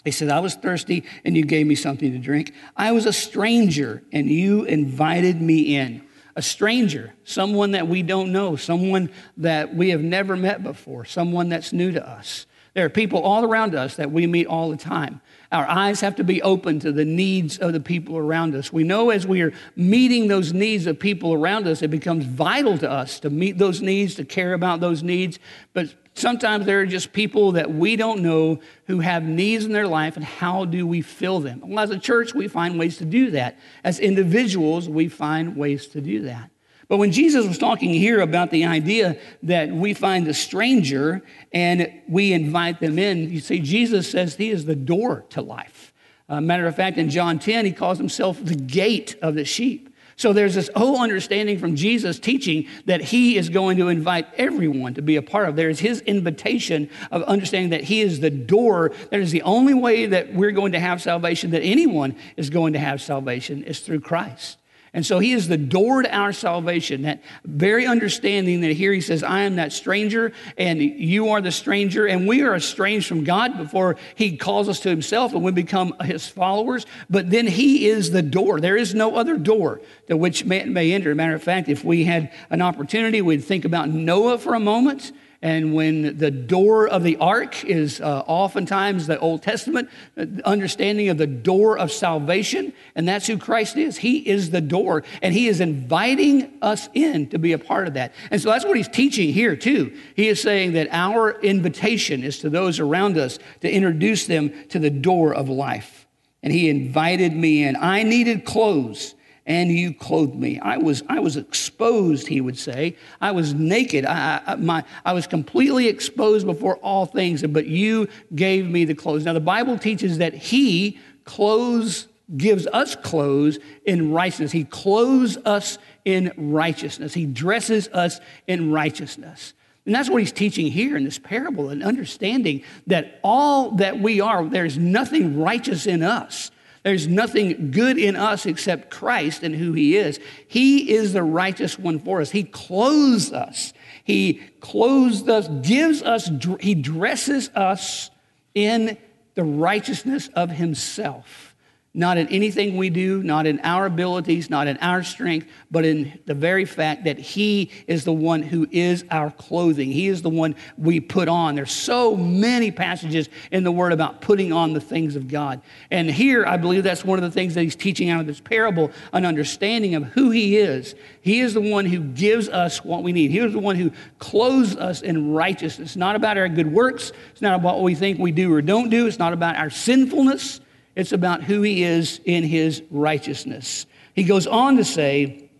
He 0.05 0.11
said, 0.11 0.31
I 0.31 0.40
was 0.40 0.57
thirsty 0.57 1.05
and 1.25 1.37
you 1.37 1.44
gave 1.44 1.68
me 1.68 1.77
something 1.77 2.11
to 2.11 2.18
drink. 2.18 2.53
I 2.77 2.90
was 2.90 3.07
a 3.07 3.12
stranger 3.12 4.03
and 4.12 4.29
you 4.29 4.64
invited 4.64 5.40
me 5.40 5.77
in 5.77 6.03
a 6.35 6.42
stranger, 6.42 7.12
someone 7.25 7.73
that 7.73 7.88
we 7.88 8.03
don't 8.03 8.33
know, 8.33 8.57
someone 8.57 9.11
that 9.37 9.75
we 9.75 9.90
have 9.90 10.01
never 10.01 10.37
met 10.37 10.62
before, 10.62 11.05
someone 11.05 11.49
that's 11.49 11.73
new 11.73 11.92
to 11.92 12.09
us. 12.09 12.47
There 12.74 12.87
are 12.87 12.90
people 12.90 13.20
all 13.20 13.44
around 13.44 13.74
us 13.74 13.96
that 13.96 14.11
we 14.11 14.26
meet 14.26 14.46
all 14.46 14.70
the 14.70 14.78
time. 14.78 15.20
Our 15.50 15.68
eyes 15.68 16.00
have 16.00 16.16
to 16.16 16.24
be 16.24 16.40
open 16.40 16.80
to 16.80 16.92
the 16.92 17.04
needs 17.04 17.58
of 17.58 17.74
the 17.74 17.80
people 17.80 18.16
around 18.16 18.54
us. 18.54 18.72
We 18.72 18.85
know 18.85 19.11
as 19.11 19.26
we 19.26 19.42
are 19.42 19.52
meeting 19.76 20.28
those 20.28 20.54
needs 20.54 20.87
of 20.87 20.98
people 20.98 21.35
around 21.35 21.66
us, 21.66 21.82
it 21.82 21.88
becomes 21.88 22.24
vital 22.24 22.78
to 22.78 22.90
us 22.90 23.20
to 23.20 23.30
meet 23.30 23.58
those 23.58 23.82
needs, 23.82 24.14
to 24.14 24.24
care 24.24 24.54
about 24.54 24.80
those 24.80 25.02
needs. 25.02 25.38
But 25.74 25.94
sometimes 26.14 26.64
there 26.64 26.80
are 26.80 26.87
just 26.87 27.12
people 27.12 27.52
that 27.52 27.70
we 27.70 27.96
don't 27.96 28.22
know 28.22 28.61
who 28.87 29.00
have 29.00 29.22
needs 29.24 29.66
in 29.66 29.72
their 29.72 29.87
life, 29.87 30.16
and 30.16 30.24
how 30.24 30.64
do 30.64 30.87
we 30.87 31.02
fill 31.02 31.40
them? 31.40 31.61
Well, 31.62 31.80
as 31.80 31.90
a 31.90 31.98
church, 31.98 32.35
we 32.35 32.48
find 32.48 32.78
ways 32.78 32.96
to 32.98 33.04
do 33.04 33.32
that. 33.32 33.58
As 33.85 33.98
individuals, 33.98 34.88
we 34.88 35.08
find 35.08 35.56
ways 35.56 35.88
to 35.88 36.00
do 36.00 36.22
that. 36.22 36.51
But 36.92 36.98
when 36.98 37.11
Jesus 37.11 37.48
was 37.48 37.57
talking 37.57 37.88
here 37.88 38.20
about 38.20 38.50
the 38.50 38.66
idea 38.66 39.16
that 39.44 39.70
we 39.70 39.94
find 39.94 40.28
a 40.28 40.35
stranger 40.35 41.22
and 41.50 41.90
we 42.07 42.35
invite 42.35 42.81
them 42.81 42.98
in, 42.98 43.31
you 43.31 43.40
see, 43.40 43.61
Jesus 43.61 44.11
says 44.11 44.35
he 44.35 44.50
is 44.50 44.66
the 44.66 44.76
door 44.76 45.24
to 45.31 45.40
life. 45.40 45.94
Uh, 46.28 46.42
matter 46.42 46.66
of 46.66 46.76
fact, 46.76 46.98
in 46.98 47.09
John 47.09 47.38
10, 47.38 47.64
he 47.64 47.72
calls 47.72 47.96
himself 47.96 48.44
the 48.44 48.55
gate 48.55 49.16
of 49.22 49.37
the 49.37 49.46
sheep. 49.46 49.88
So 50.16 50.35
there's 50.35 50.55
this 50.55 50.68
whole 50.76 51.00
understanding 51.00 51.59
from 51.59 51.76
Jesus 51.76 52.18
teaching 52.18 52.68
that 52.85 53.00
he 53.00 53.38
is 53.38 53.48
going 53.48 53.78
to 53.78 53.88
invite 53.88 54.26
everyone 54.37 54.92
to 54.92 55.00
be 55.00 55.16
a 55.16 55.22
part 55.22 55.48
of. 55.48 55.57
There's 55.57 55.81
his 55.81 56.02
invitation 56.02 56.90
of 57.11 57.22
understanding 57.22 57.70
that 57.70 57.85
he 57.85 58.02
is 58.02 58.20
the 58.20 58.28
door. 58.28 58.92
That 59.11 59.20
is 59.20 59.31
the 59.31 59.40
only 59.40 59.72
way 59.72 60.05
that 60.05 60.35
we're 60.35 60.52
going 60.52 60.72
to 60.72 60.81
have 60.81 61.00
salvation, 61.00 61.52
that 61.52 61.62
anyone 61.62 62.16
is 62.37 62.50
going 62.50 62.74
to 62.74 62.78
have 62.78 63.00
salvation, 63.00 63.64
is 63.64 63.81
through 63.81 64.00
Christ. 64.00 64.59
And 64.94 65.07
so 65.07 65.20
he 65.20 65.33
is 65.33 65.48
the 65.48 65.57
door 65.57 66.02
to 66.02 66.14
our 66.14 66.35
salvation. 66.35 67.02
That 67.02 67.22
very 67.44 67.87
understanding 67.87 68.61
that 68.61 68.72
here 68.72 68.92
he 68.92 69.00
says, 69.00 69.22
I 69.22 69.40
am 69.42 69.57
that 69.57 69.72
stranger 69.72 70.33
and 70.59 70.83
you 70.83 71.31
are 71.31 71.40
the 71.40 71.50
stranger. 71.50 72.07
And 72.07 72.28
we 72.28 72.42
are 72.42 72.55
estranged 72.55 73.07
from 73.07 73.24
God 73.24 73.57
before 73.57 73.96
he 74.14 74.37
calls 74.37 74.68
us 74.68 74.81
to 74.81 74.90
himself 74.90 75.33
and 75.33 75.42
we 75.42 75.50
become 75.50 75.94
his 76.02 76.28
followers. 76.28 76.85
But 77.09 77.31
then 77.31 77.46
he 77.46 77.88
is 77.88 78.11
the 78.11 78.20
door. 78.20 78.61
There 78.61 78.76
is 78.76 78.94
no 78.94 79.16
other 79.16 79.38
door 79.38 79.81
to 80.09 80.16
which 80.16 80.44
man 80.44 80.74
may 80.74 80.92
enter. 80.92 81.14
Matter 81.14 81.35
of 81.35 81.42
fact, 81.42 81.70
if 81.70 81.85
we 81.85 82.05
had 82.05 82.31
an 82.50 82.61
opportunity, 82.61 83.22
we'd 83.22 83.44
think 83.44 83.64
about 83.64 83.88
Noah 83.88 84.37
for 84.37 84.55
a 84.55 84.61
moment. 84.61 85.12
And 85.42 85.74
when 85.74 86.18
the 86.18 86.31
door 86.31 86.87
of 86.87 87.02
the 87.02 87.16
ark 87.16 87.64
is 87.64 88.00
uh, 88.00 88.22
oftentimes 88.28 89.09
the 89.09 89.18
Old 89.18 89.42
Testament 89.42 89.90
uh, 90.16 90.24
understanding 90.44 91.09
of 91.09 91.18
the 91.18 91.26
door 91.26 91.76
of 91.76 91.90
salvation, 91.90 92.72
and 92.94 93.09
that's 93.09 93.26
who 93.26 93.37
Christ 93.37 93.76
is. 93.76 93.96
He 93.96 94.18
is 94.18 94.50
the 94.50 94.61
door, 94.61 95.02
and 95.20 95.35
He 95.35 95.48
is 95.48 95.61
inviting 95.61 96.52
us 96.62 96.88
in 96.94 97.28
to 97.31 97.40
be 97.40 97.52
a 97.52 97.59
part 97.59 97.88
of 97.88 97.94
that. 97.94 98.12
And 98.31 98.40
so 98.40 98.50
that's 98.50 98.64
what 98.64 98.76
He's 98.76 98.87
teaching 98.87 99.33
here, 99.33 99.57
too. 99.57 99.92
He 100.14 100.28
is 100.28 100.40
saying 100.40 100.74
that 100.74 100.87
our 100.92 101.33
invitation 101.40 102.22
is 102.22 102.38
to 102.38 102.48
those 102.48 102.78
around 102.78 103.18
us 103.18 103.40
to 103.62 103.70
introduce 103.70 104.26
them 104.26 104.52
to 104.68 104.78
the 104.78 104.90
door 104.90 105.35
of 105.35 105.48
life. 105.48 106.07
And 106.44 106.52
He 106.52 106.70
invited 106.70 107.35
me 107.35 107.64
in. 107.64 107.74
I 107.74 108.05
needed 108.05 108.44
clothes 108.44 109.16
and 109.46 109.70
you 109.70 109.92
clothed 109.92 110.37
me. 110.37 110.61
I 110.61 110.76
was, 110.76 111.02
I 111.09 111.18
was 111.18 111.37
exposed, 111.37 112.28
he 112.28 112.40
would 112.40 112.59
say. 112.59 112.96
I 113.20 113.33
was 113.33 113.55
naked. 113.55 114.07
I, 114.07 114.40
I, 114.46 114.55
my, 114.55 114.85
I 115.05 115.12
was 115.12 115.26
completely 115.26 115.88
exposed 115.88 116.46
before 116.46 116.76
all 116.76 117.07
things, 117.07 117.42
but 117.42 117.66
you 117.66 118.09
gave 118.35 118.68
me 118.68 118.85
the 118.85 118.94
clothes. 118.94 119.24
Now, 119.24 119.33
the 119.33 119.40
Bible 119.40 119.78
teaches 119.78 120.18
that 120.18 120.33
he 120.33 120.98
clothes, 121.24 122.07
gives 122.37 122.68
us 122.68 122.94
clothes 122.94 123.59
in 123.85 124.12
righteousness. 124.12 124.52
He 124.52 124.64
clothes 124.64 125.37
us 125.38 125.78
in 126.05 126.33
righteousness. 126.37 127.12
He 127.12 127.26
dresses 127.26 127.88
us 127.88 128.20
in 128.46 128.70
righteousness. 128.70 129.55
And 129.85 129.92
that's 129.92 130.09
what 130.09 130.18
he's 130.18 130.31
teaching 130.31 130.70
here 130.70 130.96
in 130.96 131.02
this 131.02 131.18
parable, 131.18 131.70
and 131.70 131.83
understanding 131.83 132.62
that 132.87 133.18
all 133.24 133.72
that 133.72 133.98
we 133.98 134.20
are, 134.20 134.44
there's 134.44 134.78
nothing 134.78 135.40
righteous 135.40 135.88
in 135.88 136.05
us. 136.05 136.51
There's 136.83 137.07
nothing 137.07 137.71
good 137.71 137.97
in 137.97 138.16
us 138.16 138.45
except 138.45 138.90
Christ 138.90 139.42
and 139.42 139.55
who 139.55 139.73
He 139.73 139.97
is. 139.97 140.18
He 140.49 140.92
is 140.92 141.12
the 141.12 141.23
righteous 141.23 141.79
one 141.79 141.99
for 142.01 142.21
us. 142.21 142.31
He 142.31 142.42
clothes 142.42 143.33
us. 143.33 143.73
He 144.05 144.40
clothes 144.61 145.29
us, 145.29 145.49
gives 145.66 146.03
us, 146.03 146.29
He 146.61 146.75
dresses 146.75 147.51
us 147.55 148.11
in 148.55 148.97
the 149.35 149.45
righteousness 149.45 150.29
of 150.35 150.51
Himself 150.51 151.51
not 151.94 152.16
in 152.16 152.26
anything 152.28 152.78
we 152.78 152.88
do, 152.88 153.22
not 153.22 153.46
in 153.46 153.61
our 153.61 153.85
abilities, 153.85 154.48
not 154.48 154.66
in 154.66 154.78
our 154.78 155.02
strength, 155.02 155.46
but 155.70 155.85
in 155.85 156.18
the 156.24 156.33
very 156.33 156.64
fact 156.64 157.05
that 157.05 157.18
He 157.18 157.70
is 157.87 158.05
the 158.05 158.12
one 158.12 158.42
who 158.42 158.66
is 158.70 159.05
our 159.11 159.31
clothing. 159.31 159.92
He 159.92 160.09
is 160.09 160.22
the 160.22 160.31
one 160.31 160.55
we 160.78 161.00
put 161.00 161.28
on. 161.28 161.55
There's 161.55 161.70
so 161.70 162.16
many 162.16 162.70
passages 162.70 163.28
in 163.50 163.62
the 163.62 163.70
Word 163.70 163.92
about 163.92 164.22
putting 164.22 164.55
on 164.55 164.72
the 164.72 164.81
things 164.81 165.16
of 165.16 165.28
God. 165.28 165.61
And 165.90 166.11
here, 166.11 166.46
I 166.46 166.57
believe 166.57 166.83
that's 166.83 167.05
one 167.05 167.18
of 167.18 167.24
the 167.24 167.31
things 167.31 167.55
that 167.55 167.62
He's 167.62 167.76
teaching 167.76 168.09
out 168.09 168.22
of 168.22 168.26
this 168.26 168.40
parable 168.40 168.90
an 169.12 169.26
understanding 169.26 169.94
of 169.94 170.05
who 170.05 170.31
He 170.31 170.57
is. 170.57 170.94
He 171.20 171.40
is 171.40 171.52
the 171.52 171.61
one 171.61 171.85
who 171.85 172.00
gives 172.00 172.48
us 172.48 172.83
what 172.83 173.02
we 173.02 173.12
need, 173.12 173.31
He 173.31 173.38
is 173.38 173.52
the 173.52 173.59
one 173.59 173.76
who 173.76 173.90
clothes 174.18 174.76
us 174.76 175.02
in 175.02 175.35
righteousness. 175.35 175.90
It's 175.90 175.96
not 175.96 176.16
about 176.16 176.38
our 176.38 176.48
good 176.48 176.72
works, 176.72 177.12
it's 177.33 177.42
not 177.42 177.55
about 177.55 177.74
what 177.74 177.83
we 177.83 177.94
think 177.94 178.18
we 178.18 178.33
do 178.33 178.50
or 178.55 178.62
don't 178.62 178.88
do, 178.88 179.07
it's 179.07 179.18
not 179.18 179.35
about 179.35 179.57
our 179.57 179.68
sinfulness. 179.68 180.62
It's 180.94 181.12
about 181.12 181.42
who 181.42 181.62
he 181.62 181.83
is 181.83 182.20
in 182.24 182.44
his 182.44 182.83
righteousness. 182.90 183.87
He 184.14 184.24
goes 184.24 184.46
on 184.46 184.76
to 184.76 184.85
say, 184.85 185.50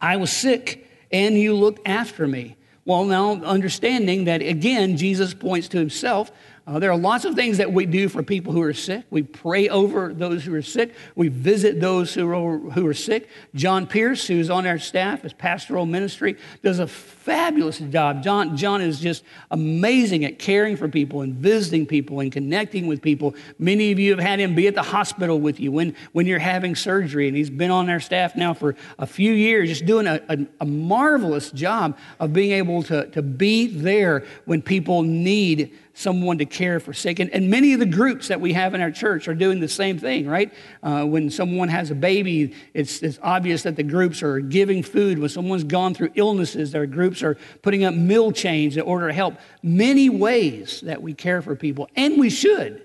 I 0.00 0.16
was 0.16 0.30
sick 0.30 0.90
and 1.10 1.38
you 1.38 1.54
looked 1.54 1.86
after 1.86 2.26
me. 2.26 2.56
Well, 2.84 3.04
now 3.04 3.42
understanding 3.42 4.24
that 4.24 4.42
again, 4.42 4.96
Jesus 4.96 5.32
points 5.32 5.68
to 5.68 5.78
himself 5.78 6.30
uh, 6.66 6.78
there 6.78 6.90
are 6.90 6.96
lots 6.96 7.26
of 7.26 7.34
things 7.34 7.58
that 7.58 7.70
we 7.70 7.84
do 7.84 8.08
for 8.08 8.22
people 8.22 8.50
who 8.50 8.62
are 8.62 8.72
sick. 8.72 9.04
We 9.10 9.22
pray 9.22 9.68
over 9.68 10.14
those 10.14 10.44
who 10.44 10.54
are 10.54 10.62
sick. 10.62 10.94
We 11.14 11.28
visit 11.28 11.78
those 11.78 12.14
who 12.14 12.26
are, 12.32 12.58
who 12.58 12.86
are 12.86 12.94
sick. 12.94 13.28
John 13.54 13.86
Pierce, 13.86 14.26
who's 14.26 14.48
on 14.48 14.66
our 14.66 14.78
staff 14.78 15.26
as 15.26 15.34
pastoral 15.34 15.84
ministry, 15.84 16.38
does 16.62 16.78
a 16.78 16.86
fabulous 16.86 17.78
job. 17.78 18.22
John, 18.22 18.56
John 18.56 18.80
is 18.80 18.98
just 18.98 19.24
amazing 19.50 20.24
at 20.24 20.38
caring 20.38 20.78
for 20.78 20.88
people 20.88 21.20
and 21.20 21.34
visiting 21.34 21.84
people 21.84 22.20
and 22.20 22.32
connecting 22.32 22.86
with 22.86 23.02
people. 23.02 23.34
Many 23.58 23.92
of 23.92 23.98
you 23.98 24.12
have 24.12 24.20
had 24.20 24.40
him 24.40 24.54
be 24.54 24.66
at 24.66 24.74
the 24.74 24.82
hospital 24.82 25.38
with 25.38 25.60
you 25.60 25.70
when, 25.70 25.94
when 26.12 26.24
you're 26.24 26.38
having 26.38 26.74
surgery, 26.74 27.28
and 27.28 27.36
he's 27.36 27.50
been 27.50 27.70
on 27.70 27.90
our 27.90 28.00
staff 28.00 28.36
now 28.36 28.54
for 28.54 28.74
a 28.98 29.06
few 29.06 29.32
years, 29.32 29.68
just 29.68 29.84
doing 29.84 30.06
a, 30.06 30.18
a, 30.30 30.38
a 30.62 30.66
marvelous 30.66 31.50
job 31.50 31.98
of 32.20 32.32
being 32.32 32.52
able 32.52 32.82
to, 32.84 33.06
to 33.10 33.20
be 33.20 33.66
there 33.66 34.24
when 34.46 34.62
people 34.62 35.02
need 35.02 35.78
someone 35.94 36.38
to 36.38 36.44
care 36.44 36.80
for 36.80 36.92
sick. 36.92 37.20
And, 37.20 37.30
and 37.30 37.48
many 37.48 37.72
of 37.72 37.80
the 37.80 37.86
groups 37.86 38.28
that 38.28 38.40
we 38.40 38.52
have 38.52 38.74
in 38.74 38.80
our 38.80 38.90
church 38.90 39.28
are 39.28 39.34
doing 39.34 39.60
the 39.60 39.68
same 39.68 39.96
thing, 39.96 40.26
right? 40.26 40.52
Uh, 40.82 41.04
when 41.04 41.30
someone 41.30 41.68
has 41.68 41.90
a 41.90 41.94
baby, 41.94 42.52
it's, 42.74 43.02
it's 43.02 43.18
obvious 43.22 43.62
that 43.62 43.76
the 43.76 43.84
groups 43.84 44.22
are 44.22 44.40
giving 44.40 44.82
food. 44.82 45.20
When 45.20 45.28
someone's 45.28 45.64
gone 45.64 45.94
through 45.94 46.10
illnesses, 46.16 46.72
their 46.72 46.86
groups 46.86 47.22
are 47.22 47.36
putting 47.62 47.84
up 47.84 47.94
meal 47.94 48.32
chains 48.32 48.76
in 48.76 48.82
order 48.82 49.06
to 49.06 49.14
help. 49.14 49.36
Many 49.62 50.10
ways 50.10 50.80
that 50.82 51.00
we 51.00 51.14
care 51.14 51.40
for 51.40 51.54
people, 51.54 51.88
and 51.94 52.18
we 52.18 52.28
should. 52.28 52.82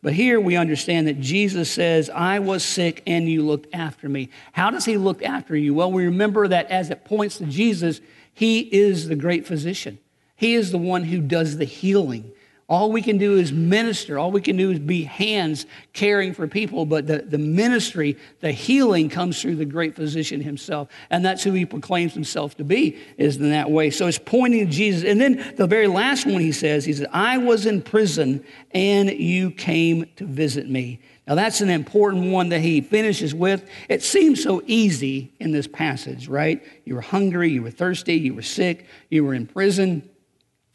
But 0.00 0.12
here 0.12 0.38
we 0.38 0.54
understand 0.56 1.08
that 1.08 1.18
Jesus 1.18 1.70
says, 1.70 2.10
I 2.10 2.38
was 2.38 2.62
sick 2.62 3.02
and 3.06 3.26
you 3.26 3.42
looked 3.42 3.74
after 3.74 4.06
me. 4.08 4.28
How 4.52 4.70
does 4.70 4.84
he 4.84 4.98
look 4.98 5.22
after 5.22 5.56
you? 5.56 5.72
Well, 5.72 5.90
we 5.90 6.04
remember 6.04 6.46
that 6.46 6.70
as 6.70 6.90
it 6.90 7.06
points 7.06 7.38
to 7.38 7.46
Jesus, 7.46 8.02
he 8.34 8.60
is 8.60 9.08
the 9.08 9.16
great 9.16 9.46
physician. 9.46 9.98
He 10.36 10.54
is 10.54 10.70
the 10.70 10.78
one 10.78 11.04
who 11.04 11.20
does 11.20 11.56
the 11.56 11.64
healing. 11.64 12.30
All 12.66 12.90
we 12.90 13.02
can 13.02 13.18
do 13.18 13.36
is 13.36 13.52
minister. 13.52 14.18
All 14.18 14.30
we 14.30 14.40
can 14.40 14.56
do 14.56 14.70
is 14.70 14.78
be 14.78 15.02
hands 15.02 15.66
caring 15.92 16.32
for 16.32 16.48
people. 16.48 16.86
But 16.86 17.06
the, 17.06 17.18
the 17.18 17.36
ministry, 17.36 18.16
the 18.40 18.52
healing 18.52 19.10
comes 19.10 19.40
through 19.40 19.56
the 19.56 19.66
great 19.66 19.94
physician 19.94 20.40
himself. 20.40 20.88
And 21.10 21.22
that's 21.22 21.42
who 21.42 21.52
he 21.52 21.66
proclaims 21.66 22.14
himself 22.14 22.56
to 22.56 22.64
be, 22.64 22.98
is 23.18 23.36
in 23.36 23.50
that 23.50 23.70
way. 23.70 23.90
So 23.90 24.06
it's 24.06 24.18
pointing 24.18 24.66
to 24.66 24.72
Jesus. 24.72 25.04
And 25.04 25.20
then 25.20 25.54
the 25.56 25.66
very 25.66 25.88
last 25.88 26.24
one 26.24 26.40
he 26.40 26.52
says, 26.52 26.86
he 26.86 26.94
said, 26.94 27.08
I 27.12 27.36
was 27.36 27.66
in 27.66 27.82
prison 27.82 28.42
and 28.70 29.10
you 29.10 29.50
came 29.50 30.06
to 30.16 30.24
visit 30.24 30.68
me. 30.68 31.00
Now 31.28 31.34
that's 31.34 31.60
an 31.60 31.70
important 31.70 32.32
one 32.32 32.48
that 32.48 32.60
he 32.60 32.80
finishes 32.80 33.34
with. 33.34 33.68
It 33.90 34.02
seems 34.02 34.42
so 34.42 34.62
easy 34.66 35.34
in 35.38 35.52
this 35.52 35.66
passage, 35.66 36.28
right? 36.28 36.62
You 36.86 36.94
were 36.94 37.02
hungry, 37.02 37.50
you 37.50 37.62
were 37.62 37.70
thirsty, 37.70 38.14
you 38.14 38.34
were 38.34 38.42
sick, 38.42 38.86
you 39.10 39.22
were 39.24 39.34
in 39.34 39.46
prison. 39.46 40.08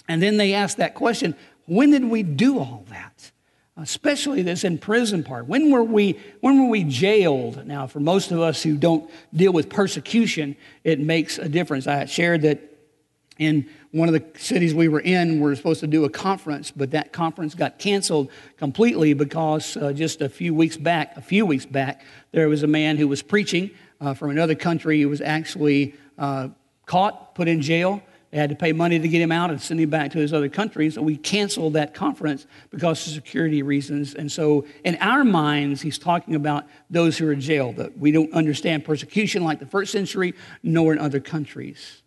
And 0.07 0.21
then 0.23 0.37
they 0.37 0.53
ask 0.53 0.77
that 0.77 0.95
question 0.95 1.35
when 1.69 1.91
did 1.91 2.05
we 2.05 2.23
do 2.23 2.59
all 2.59 2.85
that? 2.89 3.31
Especially 3.77 4.41
this 4.41 4.63
in 4.63 4.77
prison 4.77 5.23
part. 5.23 5.45
When 5.45 5.71
were 5.71 5.83
we 5.83 6.19
when 6.41 6.61
were 6.61 6.67
we 6.67 6.83
jailed? 6.83 7.65
Now, 7.65 7.87
for 7.87 8.01
most 8.01 8.31
of 8.31 8.41
us 8.41 8.61
who 8.61 8.75
don't 8.75 9.09
deal 9.33 9.53
with 9.53 9.69
persecution, 9.69 10.57
it 10.83 10.99
makes 10.99 11.37
a 11.37 11.47
difference. 11.47 11.87
I 11.87 12.03
shared 12.05 12.41
that 12.41 12.59
in 13.37 13.69
one 13.91 14.13
of 14.13 14.13
the 14.13 14.39
cities 14.39 14.73
we 14.73 14.89
were 14.89 14.99
in, 14.99 15.35
we 15.35 15.41
were 15.41 15.55
supposed 15.55 15.79
to 15.79 15.87
do 15.87 16.03
a 16.03 16.09
conference, 16.09 16.71
but 16.71 16.91
that 16.91 17.13
conference 17.13 17.55
got 17.55 17.79
canceled 17.79 18.29
completely 18.57 19.13
because 19.13 19.77
uh, 19.77 19.93
just 19.93 20.21
a 20.21 20.27
few 20.27 20.53
weeks 20.53 20.75
back, 20.75 21.15
a 21.15 21.21
few 21.21 21.45
weeks 21.45 21.65
back, 21.65 22.01
there 22.31 22.49
was 22.49 22.63
a 22.63 22.67
man 22.67 22.97
who 22.97 23.07
was 23.07 23.21
preaching 23.21 23.71
uh, 24.01 24.13
from 24.13 24.29
another 24.29 24.55
country 24.55 25.01
who 25.01 25.07
was 25.07 25.21
actually 25.21 25.95
uh, 26.17 26.49
caught, 26.85 27.33
put 27.33 27.47
in 27.47 27.61
jail, 27.61 28.03
they 28.31 28.37
had 28.37 28.51
to 28.51 28.55
pay 28.55 28.73
money 28.73 28.99
to 28.99 29.07
get 29.07 29.21
him 29.21 29.31
out 29.31 29.49
and 29.49 29.59
send 29.59 29.79
him 29.79 29.89
back 29.89 30.11
to 30.11 30.19
his 30.19 30.33
other 30.33 30.49
countries. 30.49 30.95
So 30.95 31.01
we 31.01 31.17
canceled 31.17 31.73
that 31.73 31.95
conference 31.95 32.45
because 32.69 33.07
of 33.07 33.13
security 33.13 33.63
reasons. 33.63 34.13
And 34.13 34.31
so, 34.31 34.65
in 34.83 34.97
our 34.97 35.23
minds, 35.23 35.81
he's 35.81 35.97
talking 35.97 36.35
about 36.35 36.65
those 36.91 37.17
who 37.17 37.27
are 37.27 37.35
jailed. 37.35 37.77
That 37.77 37.97
we 37.97 38.11
don't 38.11 38.31
understand 38.33 38.85
persecution 38.85 39.43
like 39.43 39.59
the 39.59 39.65
first 39.65 39.91
century, 39.91 40.35
nor 40.61 40.93
in 40.93 40.99
other 40.99 41.19
countries. 41.19 42.03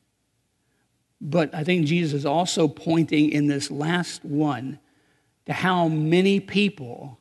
But 1.20 1.54
I 1.54 1.64
think 1.64 1.86
Jesus 1.86 2.12
is 2.12 2.26
also 2.26 2.68
pointing 2.68 3.30
in 3.30 3.48
this 3.48 3.70
last 3.70 4.24
one 4.24 4.78
to 5.46 5.52
how 5.52 5.88
many 5.88 6.38
people, 6.38 7.18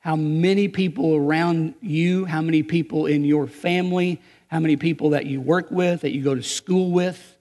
how 0.00 0.16
many 0.16 0.68
people 0.68 1.14
around 1.14 1.74
you, 1.80 2.26
how 2.26 2.42
many 2.42 2.62
people 2.62 3.06
in 3.06 3.24
your 3.24 3.46
family, 3.46 4.20
how 4.48 4.60
many 4.60 4.76
people 4.76 5.10
that 5.10 5.24
you 5.24 5.40
work 5.40 5.70
with, 5.70 6.02
that 6.02 6.12
you 6.12 6.22
go 6.22 6.34
to 6.34 6.42
school 6.42 6.90
with, 6.90 7.38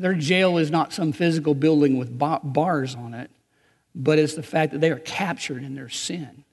their 0.00 0.14
jail 0.14 0.58
is 0.58 0.70
not 0.70 0.92
some 0.92 1.12
physical 1.12 1.54
building 1.54 1.98
with 1.98 2.18
bars 2.18 2.94
on 2.94 3.14
it, 3.14 3.30
but 3.94 4.18
it's 4.18 4.34
the 4.34 4.42
fact 4.42 4.72
that 4.72 4.80
they 4.80 4.90
are 4.90 4.98
captured 4.98 5.62
in 5.62 5.74
their 5.74 5.88
sin. 5.88 6.44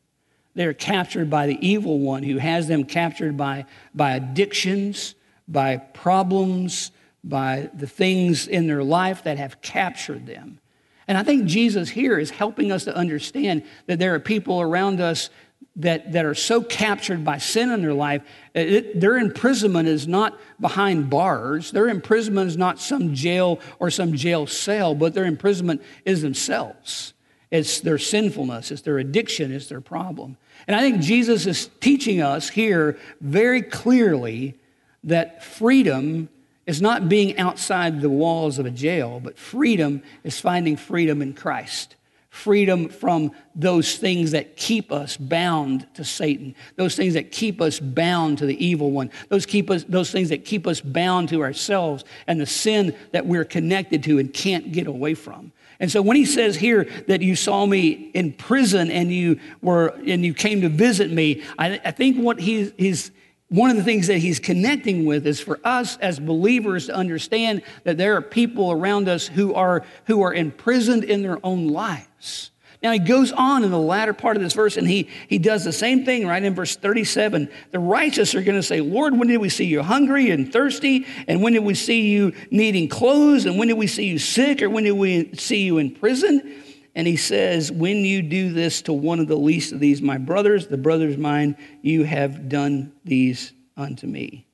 They 0.55 0.65
are 0.65 0.73
captured 0.73 1.29
by 1.29 1.47
the 1.47 1.67
evil 1.67 1.99
one 1.99 2.23
who 2.23 2.37
has 2.37 2.67
them 2.67 2.83
captured 2.83 3.35
by, 3.35 3.65
by 3.93 4.15
addictions, 4.15 5.15
by 5.47 5.77
problems, 5.77 6.91
by 7.23 7.69
the 7.73 7.87
things 7.87 8.47
in 8.47 8.67
their 8.67 8.83
life 8.83 9.23
that 9.23 9.37
have 9.37 9.61
captured 9.61 10.25
them. 10.25 10.59
And 11.07 11.17
I 11.17 11.23
think 11.23 11.45
Jesus 11.45 11.89
here 11.89 12.17
is 12.17 12.29
helping 12.29 12.71
us 12.71 12.85
to 12.85 12.95
understand 12.95 13.63
that 13.87 13.99
there 13.99 14.13
are 14.15 14.19
people 14.19 14.61
around 14.61 15.01
us 15.01 15.29
that, 15.77 16.11
that 16.11 16.25
are 16.25 16.35
so 16.35 16.61
captured 16.61 17.25
by 17.25 17.39
sin 17.39 17.71
in 17.71 17.81
their 17.81 17.93
life, 17.93 18.21
it, 18.53 18.99
their 18.99 19.17
imprisonment 19.17 19.87
is 19.87 20.07
not 20.07 20.39
behind 20.59 21.09
bars. 21.09 21.71
Their 21.71 21.87
imprisonment 21.87 22.47
is 22.47 22.57
not 22.57 22.79
some 22.79 23.15
jail 23.15 23.59
or 23.79 23.89
some 23.89 24.13
jail 24.13 24.45
cell, 24.45 24.93
but 24.93 25.13
their 25.13 25.25
imprisonment 25.25 25.81
is 26.05 26.21
themselves. 26.21 27.13
It's 27.49 27.79
their 27.81 27.99
sinfulness, 27.99 28.71
it's 28.71 28.81
their 28.81 28.97
addiction, 28.97 29.51
it's 29.51 29.67
their 29.67 29.81
problem. 29.81 30.37
And 30.67 30.75
I 30.75 30.81
think 30.81 31.01
Jesus 31.01 31.45
is 31.45 31.69
teaching 31.79 32.21
us 32.21 32.49
here 32.49 32.97
very 33.21 33.61
clearly 33.61 34.55
that 35.03 35.43
freedom 35.43 36.29
is 36.65 36.81
not 36.81 37.09
being 37.09 37.37
outside 37.37 38.01
the 38.01 38.09
walls 38.09 38.57
of 38.57 38.65
a 38.65 38.71
jail, 38.71 39.19
but 39.23 39.37
freedom 39.37 40.01
is 40.23 40.39
finding 40.39 40.77
freedom 40.77 41.21
in 41.21 41.33
Christ 41.33 41.95
freedom 42.33 42.89
from 42.89 43.31
those 43.53 43.95
things 43.95 44.31
that 44.31 44.57
keep 44.57 44.91
us 44.91 45.17
bound 45.17 45.85
to 45.93 46.03
Satan, 46.03 46.55
those 46.77 46.95
things 46.95 47.13
that 47.13 47.31
keep 47.31 47.61
us 47.61 47.79
bound 47.79 48.39
to 48.39 48.47
the 48.47 48.65
evil 48.65 48.89
one, 48.89 49.11
those, 49.29 49.45
keep 49.45 49.69
us, 49.69 49.83
those 49.83 50.09
things 50.09 50.29
that 50.29 50.43
keep 50.43 50.65
us 50.65 50.81
bound 50.81 51.29
to 51.29 51.43
ourselves 51.43 52.03
and 52.25 52.41
the 52.41 52.47
sin 52.47 52.95
that 53.11 53.27
we're 53.27 53.45
connected 53.45 54.03
to 54.03 54.17
and 54.17 54.33
can't 54.33 54.71
get 54.71 54.87
away 54.87 55.13
from. 55.13 55.51
And 55.79 55.91
so 55.91 56.01
when 56.01 56.17
he 56.17 56.25
says 56.25 56.55
here 56.55 56.85
that 57.07 57.21
you 57.21 57.35
saw 57.35 57.67
me 57.67 58.09
in 58.15 58.33
prison 58.33 58.89
and 58.89 59.11
you 59.11 59.39
were 59.61 59.89
and 59.89 60.25
you 60.25 60.33
came 60.33 60.61
to 60.61 60.69
visit 60.69 61.11
me, 61.11 61.43
I, 61.59 61.79
I 61.85 61.91
think 61.91 62.17
what 62.17 62.39
he's, 62.39 62.71
he's 62.79 63.11
one 63.53 63.69
of 63.69 63.77
the 63.77 63.83
things 63.83 64.07
that 64.07 64.17
he's 64.17 64.39
connecting 64.39 65.05
with 65.05 65.27
is 65.27 65.39
for 65.39 65.59
us 65.63 65.95
as 65.97 66.19
believers 66.19 66.87
to 66.87 66.95
understand 66.95 67.61
that 67.83 67.99
there 67.99 68.15
are 68.15 68.21
people 68.21 68.71
around 68.71 69.07
us 69.07 69.27
who 69.27 69.53
are, 69.53 69.85
who 70.05 70.23
are 70.23 70.33
imprisoned 70.33 71.03
in 71.03 71.21
their 71.21 71.37
own 71.45 71.67
lives. 71.67 72.49
Now 72.81 72.91
he 72.93 72.97
goes 72.97 73.31
on 73.31 73.63
in 73.63 73.69
the 73.69 73.77
latter 73.77 74.11
part 74.11 74.37
of 74.37 74.41
this 74.41 74.53
verse 74.53 74.75
and 74.75 74.87
he, 74.87 75.07
he 75.27 75.37
does 75.37 75.63
the 75.63 75.71
same 75.71 76.03
thing 76.03 76.25
right 76.25 76.41
in 76.41 76.55
verse 76.55 76.75
37. 76.75 77.47
The 77.69 77.77
righteous 77.77 78.33
are 78.33 78.41
going 78.41 78.57
to 78.57 78.63
say, 78.63 78.81
Lord, 78.81 79.15
when 79.15 79.27
did 79.27 79.37
we 79.37 79.49
see 79.49 79.65
you 79.65 79.83
hungry 79.83 80.31
and 80.31 80.51
thirsty? 80.51 81.05
And 81.27 81.43
when 81.43 81.53
did 81.53 81.63
we 81.63 81.75
see 81.75 82.09
you 82.09 82.33
needing 82.49 82.89
clothes? 82.89 83.45
And 83.45 83.59
when 83.59 83.67
did 83.67 83.77
we 83.77 83.85
see 83.85 84.07
you 84.07 84.17
sick? 84.17 84.63
Or 84.63 84.69
when 84.71 84.83
did 84.83 84.93
we 84.93 85.31
see 85.35 85.61
you 85.61 85.77
in 85.77 85.91
prison? 85.91 86.63
And 86.95 87.07
he 87.07 87.17
says, 87.17 87.71
When 87.71 87.97
you 87.97 88.21
do 88.21 88.51
this 88.51 88.83
to 88.83 88.93
one 88.93 89.19
of 89.19 89.27
the 89.27 89.35
least 89.35 89.71
of 89.71 89.79
these, 89.79 90.01
my 90.01 90.17
brothers, 90.17 90.67
the 90.67 90.77
brothers 90.77 91.17
mine, 91.17 91.57
you 91.81 92.03
have 92.03 92.49
done 92.49 92.93
these 93.03 93.53
unto 93.75 94.05
me. 94.07 94.45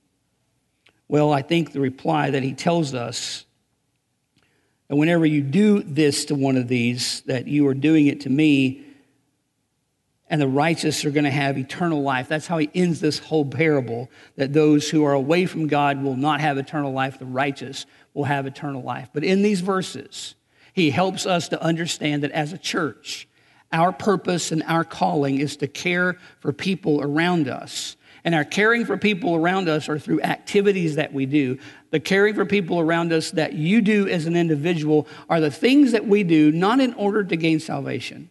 Well, 1.08 1.34
I 1.34 1.42
think 1.42 1.72
the 1.72 1.82
reply 1.82 2.30
that 2.30 2.44
he 2.44 2.54
tells 2.54 2.94
us 2.94 3.46
that 4.88 4.96
whenever 4.96 5.26
you 5.26 5.42
do 5.42 5.82
this 5.84 6.26
to 6.26 6.36
one 6.36 6.56
of 6.56 6.68
these, 6.68 7.22
that 7.22 7.48
you 7.48 7.68
are 7.68 7.74
doing 7.74 8.08
it 8.08 8.22
to 8.22 8.30
me, 8.30 8.86
and 10.30 10.40
the 10.40 10.48
righteous 10.48 11.04
are 11.06 11.12
going 11.12 11.24
to 11.24 11.32
have 11.32 11.58
eternal 11.58 12.04
life. 12.04 12.28
That's 12.28 12.46
how 12.46 12.60
he 12.60 12.70
ends 12.76 13.00
this 13.00 13.18
whole 13.18 13.46
parable 13.46 14.12
that 14.36 14.54
those 14.54 14.88
who 14.90 15.04
are 15.04 15.14
away 15.14 15.48
from 15.48 15.68
God 15.68 16.04
will 16.04 16.16
not 16.16 16.40
have 16.40 16.58
eternal 16.58 16.94
life, 16.94 17.18
the 17.18 17.26
righteous 17.26 17.88
will 18.14 18.26
have 18.26 18.46
eternal 18.46 18.84
life. 18.84 19.10
But 19.12 19.24
in 19.24 19.42
these 19.42 19.62
verses, 19.62 20.36
he 20.80 20.92
helps 20.92 21.26
us 21.26 21.50
to 21.50 21.62
understand 21.62 22.24
that 22.24 22.32
as 22.32 22.54
a 22.54 22.58
church, 22.58 23.28
our 23.72 23.92
purpose 23.92 24.52
and 24.52 24.64
our 24.64 24.84
calling 24.84 25.38
is 25.40 25.58
to 25.58 25.68
care 25.68 26.18
for 26.40 26.52
people 26.52 27.02
around 27.02 27.48
us. 27.48 27.96
And 28.24 28.34
our 28.34 28.44
caring 28.44 28.86
for 28.86 28.98
people 28.98 29.36
around 29.36 29.70
us 29.70 29.88
are 29.90 30.00
through 30.00 30.22
activities 30.22 30.96
that 30.96 31.14
we 31.14 31.26
do. 31.26 31.58
The 31.92 32.00
caring 32.00 32.34
for 32.34 32.46
people 32.46 32.80
around 32.80 33.14
us 33.14 33.32
that 33.32 33.54
you 33.54 33.82
do 33.82 34.08
as 34.08 34.26
an 34.26 34.36
individual 34.36 35.08
are 35.30 35.40
the 35.40 35.52
things 35.52 35.92
that 35.92 36.06
we 36.06 36.24
do 36.24 36.52
not 36.52 36.80
in 36.80 36.94
order 36.96 37.24
to 37.24 37.36
gain 37.36 37.60
salvation, 37.60 38.30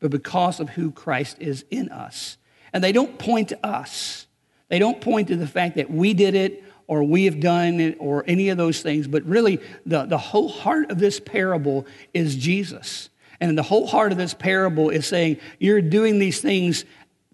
but 0.00 0.10
because 0.10 0.60
of 0.60 0.70
who 0.70 0.90
Christ 0.90 1.36
is 1.40 1.64
in 1.70 1.88
us. 1.88 2.36
And 2.72 2.84
they 2.84 2.92
don't 2.92 3.18
point 3.18 3.48
to 3.48 3.66
us, 3.66 4.26
they 4.68 4.78
don't 4.78 5.00
point 5.00 5.28
to 5.28 5.36
the 5.36 5.46
fact 5.46 5.76
that 5.76 5.90
we 5.90 6.12
did 6.12 6.34
it 6.34 6.62
or 6.88 7.04
we 7.04 7.26
have 7.26 7.38
done 7.38 7.78
it 7.78 7.96
or 8.00 8.24
any 8.26 8.48
of 8.48 8.56
those 8.56 8.82
things. 8.82 9.06
But 9.06 9.22
really, 9.24 9.60
the, 9.86 10.06
the 10.06 10.18
whole 10.18 10.48
heart 10.48 10.90
of 10.90 10.98
this 10.98 11.20
parable 11.20 11.86
is 12.12 12.34
Jesus. 12.34 13.10
And 13.40 13.56
the 13.56 13.62
whole 13.62 13.86
heart 13.86 14.10
of 14.10 14.18
this 14.18 14.34
parable 14.34 14.90
is 14.90 15.06
saying, 15.06 15.36
You're 15.60 15.82
doing 15.82 16.18
these 16.18 16.40
things 16.40 16.84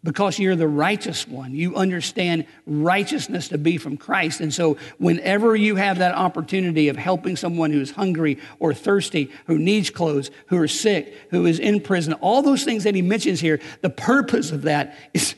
because 0.02 0.38
you're 0.38 0.54
the 0.54 0.68
righteous 0.68 1.26
one. 1.26 1.54
You 1.54 1.74
understand 1.76 2.44
righteousness 2.66 3.48
to 3.48 3.58
be 3.58 3.78
from 3.78 3.96
Christ. 3.96 4.40
And 4.40 4.52
so, 4.52 4.76
whenever 4.98 5.56
you 5.56 5.76
have 5.76 5.98
that 5.98 6.14
opportunity 6.14 6.88
of 6.88 6.96
helping 6.96 7.36
someone 7.36 7.70
who's 7.70 7.90
hungry 7.90 8.38
or 8.58 8.74
thirsty, 8.74 9.30
who 9.46 9.58
needs 9.58 9.88
clothes, 9.88 10.30
who 10.48 10.58
are 10.58 10.68
sick, 10.68 11.14
who 11.30 11.46
is 11.46 11.58
in 11.58 11.80
prison, 11.80 12.12
all 12.14 12.42
those 12.42 12.64
things 12.64 12.84
that 12.84 12.94
he 12.94 13.02
mentions 13.02 13.40
here, 13.40 13.60
the 13.80 13.90
purpose 13.90 14.52
of 14.52 14.62
that 14.62 14.94
is 15.14 15.34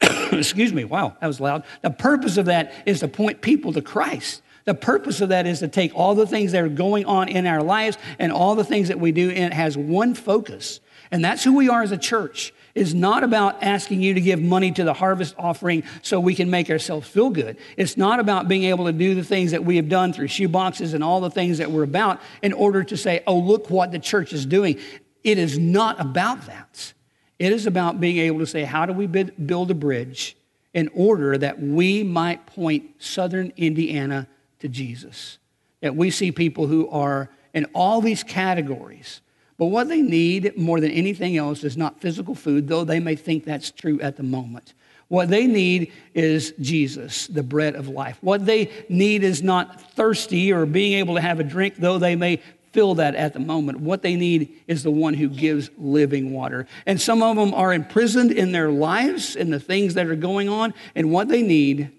excuse 0.32 0.72
me, 0.72 0.84
wow, 0.84 1.16
that 1.20 1.26
was 1.26 1.40
loud. 1.40 1.64
The 1.82 1.90
purpose 1.90 2.36
of 2.36 2.46
that 2.46 2.72
is 2.86 3.00
to 3.00 3.08
point 3.08 3.40
people 3.40 3.72
to 3.72 3.82
Christ, 3.82 4.42
The 4.64 4.74
purpose 4.74 5.20
of 5.20 5.30
that 5.30 5.46
is 5.46 5.60
to 5.60 5.68
take 5.68 5.94
all 5.94 6.14
the 6.14 6.26
things 6.26 6.52
that 6.52 6.62
are 6.62 6.68
going 6.68 7.04
on 7.06 7.28
in 7.28 7.46
our 7.46 7.62
lives 7.62 7.98
and 8.18 8.32
all 8.32 8.54
the 8.54 8.64
things 8.64 8.88
that 8.88 9.00
we 9.00 9.12
do, 9.12 9.30
and 9.30 9.52
it 9.52 9.52
has 9.52 9.76
one 9.76 10.14
focus. 10.14 10.80
And 11.10 11.24
that's 11.24 11.42
who 11.42 11.56
we 11.56 11.68
are 11.68 11.82
as 11.82 11.92
a 11.92 11.98
church. 11.98 12.52
It's 12.74 12.92
not 12.92 13.24
about 13.24 13.62
asking 13.62 14.00
you 14.00 14.14
to 14.14 14.20
give 14.20 14.40
money 14.40 14.70
to 14.72 14.84
the 14.84 14.94
harvest 14.94 15.34
offering 15.36 15.82
so 16.02 16.20
we 16.20 16.36
can 16.36 16.50
make 16.50 16.70
ourselves 16.70 17.08
feel 17.08 17.30
good. 17.30 17.56
It's 17.76 17.96
not 17.96 18.20
about 18.20 18.46
being 18.46 18.64
able 18.64 18.86
to 18.86 18.92
do 18.92 19.14
the 19.14 19.24
things 19.24 19.50
that 19.50 19.64
we 19.64 19.76
have 19.76 19.88
done 19.88 20.12
through 20.12 20.28
shoe 20.28 20.48
boxes 20.48 20.94
and 20.94 21.02
all 21.02 21.20
the 21.20 21.30
things 21.30 21.58
that 21.58 21.70
we're 21.70 21.82
about 21.82 22.20
in 22.42 22.52
order 22.52 22.84
to 22.84 22.96
say, 22.96 23.22
oh, 23.26 23.38
look 23.38 23.70
what 23.70 23.90
the 23.90 23.98
church 23.98 24.32
is 24.32 24.46
doing. 24.46 24.78
It 25.24 25.36
is 25.36 25.58
not 25.58 26.00
about 26.00 26.46
that. 26.46 26.94
It 27.40 27.50
is 27.50 27.66
about 27.66 27.98
being 27.98 28.18
able 28.18 28.38
to 28.38 28.46
say, 28.46 28.62
how 28.62 28.86
do 28.86 28.92
we 28.92 29.08
build 29.08 29.72
a 29.72 29.74
bridge 29.74 30.36
in 30.72 30.88
order 30.94 31.36
that 31.36 31.60
we 31.60 32.04
might 32.04 32.46
point 32.46 33.02
southern 33.02 33.52
Indiana 33.56 34.28
to 34.60 34.68
Jesus? 34.68 35.38
That 35.80 35.96
we 35.96 36.10
see 36.10 36.30
people 36.30 36.68
who 36.68 36.88
are 36.90 37.28
in 37.52 37.64
all 37.74 38.00
these 38.00 38.22
categories 38.22 39.20
but 39.60 39.66
what 39.66 39.88
they 39.88 40.00
need 40.00 40.56
more 40.56 40.80
than 40.80 40.90
anything 40.90 41.36
else 41.36 41.64
is 41.64 41.76
not 41.76 42.00
physical 42.00 42.34
food, 42.34 42.66
though 42.66 42.82
they 42.82 42.98
may 42.98 43.14
think 43.14 43.44
that's 43.44 43.70
true 43.70 44.00
at 44.00 44.16
the 44.16 44.22
moment. 44.22 44.72
What 45.08 45.28
they 45.28 45.46
need 45.46 45.92
is 46.14 46.54
Jesus, 46.58 47.26
the 47.26 47.42
bread 47.42 47.74
of 47.74 47.86
life. 47.86 48.16
What 48.22 48.46
they 48.46 48.70
need 48.88 49.22
is 49.22 49.42
not 49.42 49.92
thirsty 49.92 50.50
or 50.50 50.64
being 50.64 50.94
able 50.94 51.16
to 51.16 51.20
have 51.20 51.40
a 51.40 51.44
drink, 51.44 51.76
though 51.76 51.98
they 51.98 52.16
may 52.16 52.40
feel 52.72 52.94
that 52.96 53.14
at 53.14 53.32
the 53.32 53.40
moment. 53.40 53.80
What 53.80 54.02
they 54.02 54.14
need 54.14 54.62
is 54.66 54.82
the 54.82 54.90
one 54.90 55.14
who 55.14 55.28
gives 55.28 55.70
living 55.76 56.32
water. 56.32 56.66
And 56.86 57.00
some 57.00 57.22
of 57.22 57.36
them 57.36 57.52
are 57.54 57.72
imprisoned 57.72 58.30
in 58.30 58.52
their 58.52 58.70
lives 58.70 59.36
and 59.36 59.52
the 59.52 59.60
things 59.60 59.94
that 59.94 60.06
are 60.06 60.16
going 60.16 60.48
on. 60.48 60.74
And 60.94 61.10
what 61.10 61.28
they 61.28 61.42
need, 61.42 61.90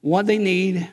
what 0.00 0.26
they 0.26 0.38
need, 0.38 0.90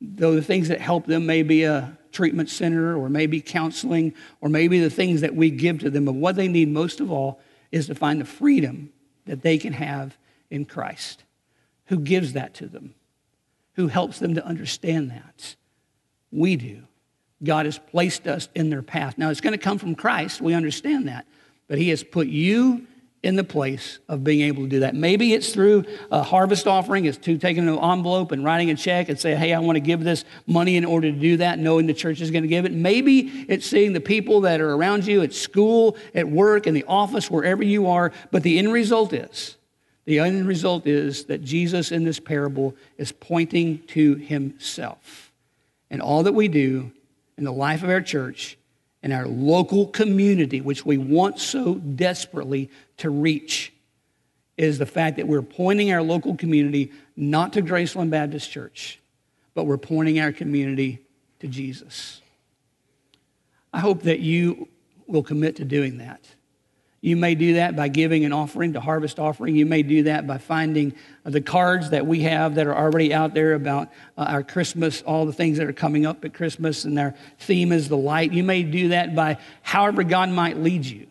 though 0.00 0.34
the 0.34 0.42
things 0.42 0.68
that 0.68 0.80
help 0.80 1.06
them 1.06 1.26
may 1.26 1.42
be 1.42 1.64
a 1.64 1.96
treatment 2.12 2.50
center 2.50 2.96
or 2.96 3.08
maybe 3.08 3.40
counseling 3.40 4.14
or 4.40 4.48
maybe 4.48 4.80
the 4.80 4.90
things 4.90 5.20
that 5.22 5.34
we 5.34 5.50
give 5.50 5.78
to 5.80 5.90
them. 5.90 6.04
But 6.04 6.14
what 6.14 6.36
they 6.36 6.48
need 6.48 6.68
most 6.68 7.00
of 7.00 7.10
all 7.10 7.40
is 7.72 7.86
to 7.86 7.94
find 7.94 8.20
the 8.20 8.26
freedom 8.26 8.92
that 9.26 9.42
they 9.42 9.58
can 9.58 9.72
have 9.72 10.16
in 10.50 10.64
Christ. 10.64 11.24
Who 11.86 11.98
gives 11.98 12.34
that 12.34 12.54
to 12.54 12.66
them? 12.66 12.94
Who 13.74 13.88
helps 13.88 14.18
them 14.18 14.34
to 14.34 14.44
understand 14.44 15.10
that? 15.10 15.56
We 16.30 16.56
do. 16.56 16.82
God 17.42 17.66
has 17.66 17.78
placed 17.78 18.26
us 18.26 18.48
in 18.54 18.70
their 18.70 18.82
path. 18.82 19.16
Now, 19.16 19.30
it's 19.30 19.40
going 19.40 19.52
to 19.52 19.58
come 19.58 19.78
from 19.78 19.94
Christ. 19.94 20.40
We 20.40 20.54
understand 20.54 21.08
that. 21.08 21.26
But 21.68 21.78
He 21.78 21.88
has 21.90 22.02
put 22.02 22.26
you 22.26 22.86
in 23.22 23.36
the 23.36 23.44
place 23.44 23.98
of 24.08 24.24
being 24.24 24.40
able 24.40 24.62
to 24.62 24.68
do 24.68 24.80
that. 24.80 24.94
Maybe 24.94 25.34
it's 25.34 25.52
through 25.52 25.84
a 26.10 26.22
harvest 26.22 26.66
offering, 26.66 27.04
it's 27.04 27.18
to 27.18 27.36
taking 27.36 27.68
an 27.68 27.78
envelope 27.78 28.32
and 28.32 28.42
writing 28.42 28.70
a 28.70 28.74
check 28.74 29.10
and 29.10 29.20
say, 29.20 29.34
hey, 29.34 29.52
I 29.52 29.58
want 29.58 29.76
to 29.76 29.80
give 29.80 30.02
this 30.02 30.24
money 30.46 30.76
in 30.76 30.86
order 30.86 31.12
to 31.12 31.18
do 31.18 31.36
that, 31.36 31.58
knowing 31.58 31.86
the 31.86 31.92
church 31.92 32.22
is 32.22 32.30
going 32.30 32.44
to 32.44 32.48
give 32.48 32.64
it. 32.64 32.72
Maybe 32.72 33.20
it's 33.46 33.66
seeing 33.66 33.92
the 33.92 34.00
people 34.00 34.42
that 34.42 34.60
are 34.60 34.72
around 34.72 35.06
you 35.06 35.20
at 35.20 35.34
school, 35.34 35.98
at 36.14 36.28
work, 36.28 36.66
in 36.66 36.72
the 36.72 36.84
office, 36.88 37.30
wherever 37.30 37.62
you 37.62 37.88
are. 37.88 38.10
But 38.30 38.42
the 38.42 38.58
end 38.58 38.72
result 38.72 39.12
is, 39.12 39.58
the 40.06 40.20
end 40.20 40.48
result 40.48 40.86
is 40.86 41.24
that 41.26 41.44
Jesus 41.44 41.92
in 41.92 42.04
this 42.04 42.18
parable 42.18 42.74
is 42.96 43.12
pointing 43.12 43.80
to 43.88 44.14
himself. 44.14 45.30
And 45.90 46.00
all 46.00 46.22
that 46.22 46.32
we 46.32 46.48
do 46.48 46.90
in 47.40 47.44
the 47.44 47.52
life 47.52 47.82
of 47.82 47.90
our 47.90 48.00
church 48.00 48.56
in 49.02 49.12
our 49.12 49.26
local 49.26 49.86
community, 49.86 50.60
which 50.60 50.84
we 50.84 50.98
want 50.98 51.38
so 51.38 51.76
desperately 51.76 52.70
to 52.98 53.10
reach, 53.10 53.72
is 54.56 54.78
the 54.78 54.86
fact 54.86 55.16
that 55.16 55.26
we're 55.26 55.40
pointing 55.42 55.90
our 55.90 56.02
local 56.02 56.36
community 56.36 56.92
not 57.16 57.54
to 57.54 57.62
Graceland 57.62 58.10
Baptist 58.10 58.50
Church, 58.50 59.00
but 59.54 59.64
we're 59.64 59.78
pointing 59.78 60.20
our 60.20 60.32
community 60.32 60.98
to 61.38 61.48
Jesus. 61.48 62.20
I 63.72 63.80
hope 63.80 64.02
that 64.02 64.20
you 64.20 64.68
will 65.06 65.22
commit 65.22 65.56
to 65.56 65.64
doing 65.64 65.98
that. 65.98 66.20
You 67.02 67.16
may 67.16 67.34
do 67.34 67.54
that 67.54 67.76
by 67.76 67.88
giving 67.88 68.26
an 68.26 68.32
offering 68.32 68.74
to 68.74 68.80
harvest 68.80 69.18
offering. 69.18 69.56
You 69.56 69.64
may 69.64 69.82
do 69.82 70.02
that 70.02 70.26
by 70.26 70.36
finding 70.36 70.92
the 71.24 71.40
cards 71.40 71.90
that 71.90 72.06
we 72.06 72.20
have 72.22 72.56
that 72.56 72.66
are 72.66 72.76
already 72.76 73.14
out 73.14 73.32
there 73.32 73.54
about 73.54 73.88
uh, 74.18 74.24
our 74.28 74.42
Christmas, 74.42 75.00
all 75.02 75.24
the 75.24 75.32
things 75.32 75.56
that 75.56 75.66
are 75.66 75.72
coming 75.72 76.04
up 76.04 76.24
at 76.26 76.34
Christmas, 76.34 76.84
and 76.84 76.98
our 76.98 77.14
theme 77.38 77.72
is 77.72 77.88
the 77.88 77.96
light. 77.96 78.32
You 78.32 78.44
may 78.44 78.62
do 78.62 78.88
that 78.88 79.14
by 79.14 79.38
however 79.62 80.02
God 80.02 80.28
might 80.28 80.58
lead 80.58 80.84
you. 80.84 81.06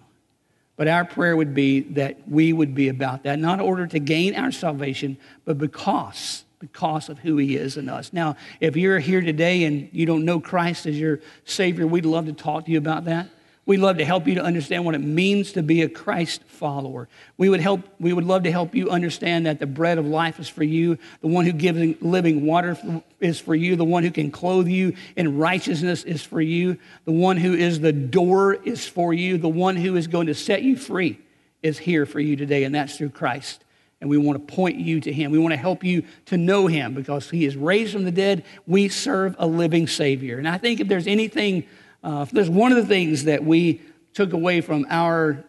But 0.76 0.88
our 0.88 1.06
prayer 1.06 1.36
would 1.36 1.56
be 1.56 1.82
that 1.82 2.30
we 2.30 2.54
would 2.54 2.76
be 2.76 2.88
about 2.88 3.24
that, 3.24 3.40
not 3.40 3.60
in 3.60 3.66
order 3.66 3.88
to 3.88 4.00
gain 4.00 4.36
our 4.36 4.52
salvation, 4.52 5.18
but 5.44 5.58
because 5.58 6.46
because 6.60 7.08
of 7.08 7.18
who 7.20 7.38
he 7.38 7.56
is 7.56 7.78
in 7.78 7.88
us. 7.88 8.12
Now, 8.12 8.36
if 8.60 8.76
you're 8.76 9.00
here 9.00 9.22
today 9.22 9.64
and 9.64 9.90
you 9.94 10.06
don't 10.06 10.26
know 10.26 10.42
Christ 10.42 10.86
as 10.86 11.00
your 11.00 11.22
Savior, 11.46 11.88
we'd 11.88 12.06
love 12.06 12.26
to 12.26 12.34
talk 12.34 12.66
to 12.66 12.72
you 12.72 12.78
about 12.78 13.06
that. 13.06 13.30
We'd 13.70 13.78
love 13.78 14.00
to 14.00 14.04
help 14.06 14.26
you 14.26 14.34
to 14.34 14.44
understand 14.44 14.84
what 14.84 14.96
it 14.96 15.04
means 15.04 15.52
to 15.52 15.62
be 15.62 15.84
a 15.84 15.88
Christ 15.88 16.42
follower. 16.48 17.08
We 17.38 17.50
would, 17.50 17.60
help, 17.60 17.82
we 18.00 18.12
would 18.12 18.26
love 18.26 18.42
to 18.46 18.52
help 18.52 18.74
you 18.74 18.90
understand 18.90 19.46
that 19.46 19.60
the 19.60 19.68
bread 19.68 20.00
of 20.00 20.08
life 20.08 20.40
is 20.40 20.50
for 20.50 20.64
you, 20.64 20.98
the 21.22 21.28
one 21.28 21.46
who 21.46 21.52
gives 21.52 22.02
living 22.02 22.48
water 22.48 22.76
is 23.20 23.40
for 23.40 23.54
you, 23.54 23.76
the 23.76 23.86
one 23.86 24.02
who 24.02 24.10
can 24.10 24.32
clothe 24.32 24.68
you 24.68 24.96
in 25.16 25.38
righteousness 25.38 26.04
is 26.04 26.24
for 26.24 26.42
you, 26.42 26.80
the 27.06 27.12
one 27.12 27.38
who 27.38 27.54
is 27.54 27.80
the 27.80 27.94
door 27.94 28.56
is 28.56 28.88
for 28.88 29.14
you, 29.14 29.38
the 29.38 29.48
one 29.48 29.76
who 29.76 29.96
is 29.96 30.08
going 30.08 30.26
to 30.26 30.34
set 30.34 30.64
you 30.64 30.76
free 30.76 31.20
is 31.62 31.78
here 31.78 32.08
for 32.08 32.20
you 32.20 32.36
today, 32.36 32.64
and 32.64 32.74
that's 32.74 32.98
through 32.98 33.12
Christ. 33.12 33.64
And 34.02 34.10
we 34.10 34.18
want 34.18 34.48
to 34.48 34.52
point 34.52 34.78
you 34.78 35.00
to 35.02 35.14
him. 35.14 35.30
We 35.30 35.38
want 35.38 35.52
to 35.52 35.58
help 35.58 35.84
you 35.84 36.06
to 36.26 36.38
know 36.38 36.66
him 36.66 36.96
because 36.96 37.30
he 37.30 37.46
is 37.46 37.56
raised 37.56 37.94
from 37.94 38.06
the 38.06 38.12
dead. 38.12 38.46
We 38.66 38.88
serve 38.88 39.36
a 39.38 39.46
living 39.46 39.86
Savior. 39.86 40.40
And 40.40 40.48
I 40.48 40.58
think 40.58 40.80
if 40.80 40.88
there's 40.88 41.06
anything 41.06 41.66
uh, 42.04 42.26
there's 42.32 42.50
one 42.50 42.72
of 42.72 42.78
the 42.78 42.86
things 42.86 43.26
that 43.26 43.44
we 43.44 43.82
took 44.14 44.34
away 44.34 44.62
from 44.62 44.86
our 44.90 45.44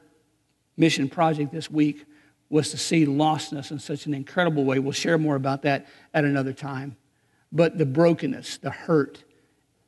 mission 0.76 1.08
project 1.08 1.52
this 1.52 1.70
week 1.70 2.04
was 2.48 2.70
to 2.70 2.76
see 2.76 3.06
lostness 3.06 3.70
in 3.70 3.78
such 3.78 4.06
an 4.06 4.14
incredible 4.14 4.64
way. 4.64 4.78
We'll 4.78 4.92
share 4.92 5.18
more 5.18 5.36
about 5.36 5.62
that 5.62 5.86
at 6.12 6.24
another 6.24 6.52
time. 6.52 6.96
But 7.52 7.78
the 7.78 7.86
brokenness, 7.86 8.58
the 8.58 8.70
hurt, 8.70 9.22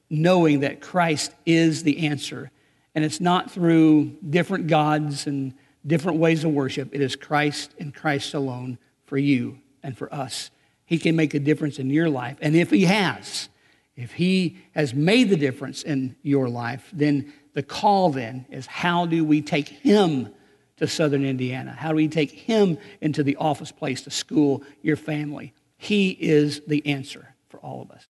knowing 0.09 0.61
that 0.61 0.81
Christ 0.81 1.33
is 1.45 1.83
the 1.83 2.07
answer. 2.07 2.51
And 2.95 3.05
it's 3.05 3.21
not 3.21 3.51
through 3.51 4.17
different 4.29 4.69
gods 4.69 5.27
and 5.27 5.55
different 5.87 6.19
ways 6.19 6.45
of 6.45 6.53
worship. 6.53 6.91
It 6.93 7.01
is 7.01 7.17
Christ 7.17 7.75
and 7.79 7.95
Christ 7.95 8.35
alone 8.35 8.79
for 9.07 9.19
you 9.19 9.59
and 9.83 9.97
for 9.97 10.13
us. 10.15 10.51
He 10.85 10.99
can 10.99 11.17
make 11.17 11.35
a 11.35 11.41
difference 11.41 11.79
in 11.79 11.91
your 11.91 12.11
life. 12.11 12.37
And 12.41 12.55
if 12.55 12.71
He 12.71 12.85
has, 12.85 13.49
if 13.97 14.13
he 14.13 14.59
has 14.75 14.95
made 14.95 15.29
the 15.29 15.37
difference 15.37 15.83
in 15.83 16.17
your 16.23 16.49
life, 16.49 16.89
then 16.93 17.33
the 17.55 17.63
call 17.63 18.11
then 18.11 18.47
is 18.51 18.67
how 18.67 19.07
do 19.07 19.25
we 19.25 19.43
take 19.43 19.69
him 19.69 20.33
to 20.79 20.87
southern 20.87 21.25
Indiana? 21.25 21.73
How 21.73 21.91
do 21.91 21.97
we 21.97 22.09
take 22.09 22.31
him 22.31 22.79
into 23.01 23.23
the 23.23 23.37
office 23.37 23.71
place, 23.71 24.03
to 24.03 24.11
school, 24.11 24.63
your 24.81 24.97
family? 24.97 25.53
He 25.77 26.11
is 26.11 26.63
the 26.67 26.87
answer 26.87 27.35
for 27.49 27.59
all 27.59 27.83
of 27.83 27.91
us. 27.91 28.01